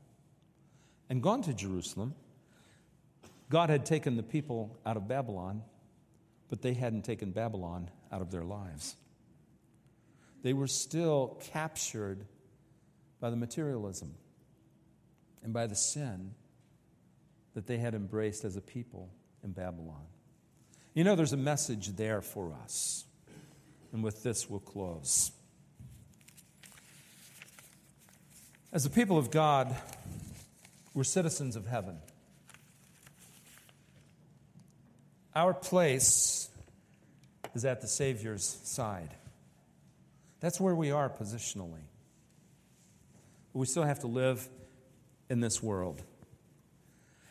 and 1.10 1.24
gone 1.24 1.42
to 1.44 1.54
Jerusalem, 1.54 2.16
God 3.50 3.70
had 3.70 3.86
taken 3.86 4.18
the 4.18 4.24
people 4.24 4.78
out 4.86 4.98
of 4.98 5.08
Babylon, 5.08 5.62
but 6.50 6.62
they 6.62 6.74
hadn't 6.74 7.06
taken 7.06 7.32
Babylon 7.32 7.90
out 8.12 8.22
of 8.22 8.30
their 8.30 8.44
lives. 8.44 8.98
They 10.44 10.52
were 10.52 10.68
still 10.68 11.40
captured 11.54 12.26
by 13.22 13.30
the 13.30 13.38
materialism 13.38 14.16
and 15.44 15.54
by 15.54 15.68
the 15.68 15.76
sin 15.76 16.34
that 17.54 17.68
they 17.68 17.78
had 17.78 17.94
embraced 17.94 18.46
as 18.46 18.56
a 18.56 18.62
people 18.62 19.10
in 19.44 19.52
Babylon. 19.52 20.06
You 20.94 21.04
know, 21.04 21.16
there's 21.16 21.34
a 21.34 21.38
message 21.38 21.96
there 21.96 22.22
for 22.22 22.54
us. 22.64 23.06
And 23.94 24.04
with 24.04 24.24
this, 24.24 24.50
we'll 24.50 24.60
close. 24.60 25.32
As 28.72 28.84
the 28.84 28.90
people 28.90 29.18
of 29.18 29.32
God, 29.32 29.76
we're 30.94 31.04
citizens 31.04 31.56
of 31.56 31.68
heaven. 31.68 31.98
Our 35.36 35.54
place 35.54 36.50
is 37.54 37.66
at 37.66 37.82
the 37.82 37.88
Savior's 37.88 38.60
side. 38.64 39.16
That's 40.40 40.60
where 40.60 40.76
we 40.76 40.92
are 40.92 41.10
positionally. 41.10 41.84
But 43.54 43.60
we 43.60 43.66
still 43.66 43.84
have 43.84 44.00
to 44.00 44.08
live 44.08 44.48
in 45.32 45.40
this 45.40 45.64
world. 45.64 46.04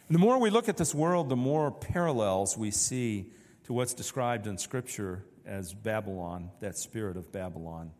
And 0.09 0.15
the 0.15 0.19
more 0.19 0.39
we 0.41 0.49
look 0.49 0.71
at 0.71 0.79
this 0.79 0.95
world, 0.95 1.29
the 1.29 1.37
more 1.37 1.71
parallels 1.71 2.57
we 2.57 2.71
see 2.71 3.31
to 3.65 3.75
what's 3.75 3.93
described 3.93 4.47
in 4.47 4.57
Scripture 4.57 5.23
as 5.45 5.75
Babylon, 5.75 6.51
that 6.61 6.79
spirit 6.79 7.19
of 7.19 7.31
Babylon. 7.31 7.93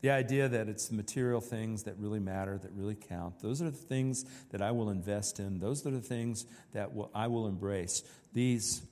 The 0.00 0.10
idea 0.10 0.48
that 0.48 0.68
it's 0.68 0.88
the 0.88 0.96
material 0.96 1.40
things 1.40 1.84
that 1.84 1.96
really 1.96 2.18
matter, 2.18 2.58
that 2.58 2.72
really 2.72 2.96
count. 2.96 3.38
Those 3.40 3.62
are 3.62 3.70
the 3.70 3.76
things 3.76 4.24
that 4.50 4.60
I 4.60 4.72
will 4.72 4.90
invest 4.90 5.38
in. 5.38 5.60
Those 5.60 5.86
are 5.86 5.90
the 5.90 6.00
things 6.00 6.44
that 6.72 6.90
I 7.14 7.28
will 7.28 7.46
embrace. 7.46 8.02
These 8.32 8.82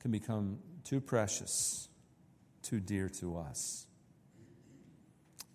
can 0.00 0.10
become 0.10 0.58
too 0.84 1.00
precious, 1.00 1.88
too 2.62 2.78
dear 2.78 3.08
to 3.20 3.38
us. 3.38 3.86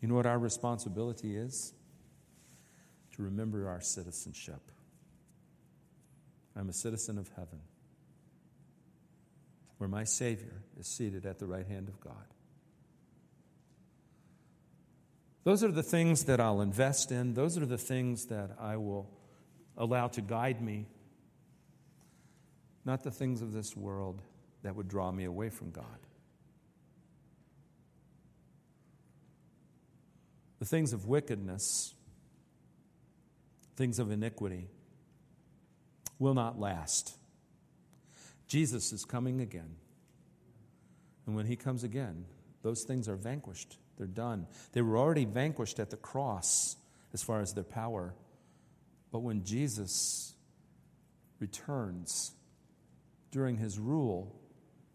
You 0.01 0.07
know 0.07 0.15
what 0.15 0.25
our 0.25 0.39
responsibility 0.39 1.37
is? 1.37 1.71
To 3.13 3.23
remember 3.23 3.67
our 3.67 3.81
citizenship. 3.81 4.61
I'm 6.55 6.69
a 6.69 6.73
citizen 6.73 7.17
of 7.17 7.29
heaven, 7.35 7.59
where 9.77 9.87
my 9.87 10.03
Savior 10.03 10.61
is 10.79 10.87
seated 10.87 11.25
at 11.25 11.39
the 11.39 11.47
right 11.47 11.65
hand 11.65 11.87
of 11.87 11.99
God. 11.99 12.13
Those 15.43 15.63
are 15.63 15.71
the 15.71 15.83
things 15.83 16.25
that 16.25 16.39
I'll 16.39 16.61
invest 16.61 17.11
in, 17.11 17.33
those 17.33 17.57
are 17.57 17.65
the 17.65 17.77
things 17.77 18.27
that 18.27 18.51
I 18.59 18.77
will 18.77 19.09
allow 19.77 20.07
to 20.09 20.21
guide 20.21 20.61
me, 20.61 20.85
not 22.85 23.03
the 23.03 23.11
things 23.11 23.41
of 23.41 23.51
this 23.51 23.75
world 23.75 24.21
that 24.61 24.75
would 24.75 24.87
draw 24.87 25.11
me 25.11 25.25
away 25.25 25.49
from 25.49 25.71
God. 25.71 25.85
The 30.59 30.65
things 30.65 30.93
of 30.93 31.07
wickedness 31.07 31.93
things 33.75 33.99
of 33.99 34.11
iniquity 34.11 34.67
will 36.19 36.33
not 36.33 36.59
last. 36.59 37.15
Jesus 38.47 38.93
is 38.93 39.05
coming 39.05 39.41
again. 39.41 39.75
And 41.25 41.35
when 41.35 41.45
he 41.45 41.55
comes 41.55 41.83
again, 41.83 42.25
those 42.61 42.83
things 42.83 43.07
are 43.07 43.15
vanquished. 43.15 43.77
They're 43.97 44.07
done. 44.07 44.47
They 44.73 44.81
were 44.81 44.97
already 44.97 45.25
vanquished 45.25 45.79
at 45.79 45.89
the 45.89 45.97
cross 45.97 46.75
as 47.13 47.23
far 47.23 47.41
as 47.41 47.53
their 47.53 47.63
power. 47.63 48.13
But 49.11 49.19
when 49.19 49.43
Jesus 49.43 50.33
returns, 51.39 52.31
during 53.31 53.57
his 53.57 53.79
rule, 53.79 54.35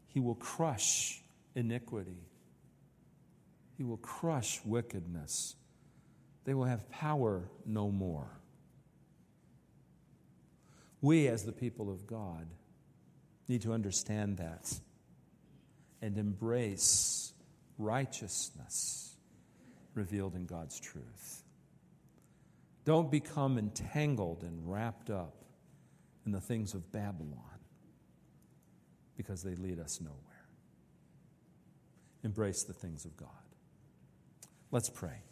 he 0.06 0.20
will 0.20 0.34
crush 0.34 1.20
iniquity. 1.54 2.28
He 3.76 3.84
will 3.84 3.98
crush 3.98 4.60
wickedness. 4.64 5.56
They 6.44 6.54
will 6.54 6.64
have 6.64 6.88
power 6.90 7.48
no 7.66 7.90
more. 7.90 8.37
We, 11.00 11.28
as 11.28 11.44
the 11.44 11.52
people 11.52 11.90
of 11.90 12.06
God, 12.06 12.46
need 13.48 13.62
to 13.62 13.72
understand 13.72 14.38
that 14.38 14.72
and 16.02 16.18
embrace 16.18 17.32
righteousness 17.78 19.16
revealed 19.94 20.34
in 20.34 20.46
God's 20.46 20.78
truth. 20.78 21.42
Don't 22.84 23.10
become 23.10 23.58
entangled 23.58 24.42
and 24.42 24.70
wrapped 24.70 25.10
up 25.10 25.44
in 26.24 26.32
the 26.32 26.40
things 26.40 26.74
of 26.74 26.90
Babylon 26.92 27.42
because 29.16 29.42
they 29.42 29.54
lead 29.56 29.78
us 29.78 30.00
nowhere. 30.00 30.16
Embrace 32.24 32.64
the 32.64 32.72
things 32.72 33.04
of 33.04 33.16
God. 33.16 33.28
Let's 34.70 34.90
pray. 34.90 35.22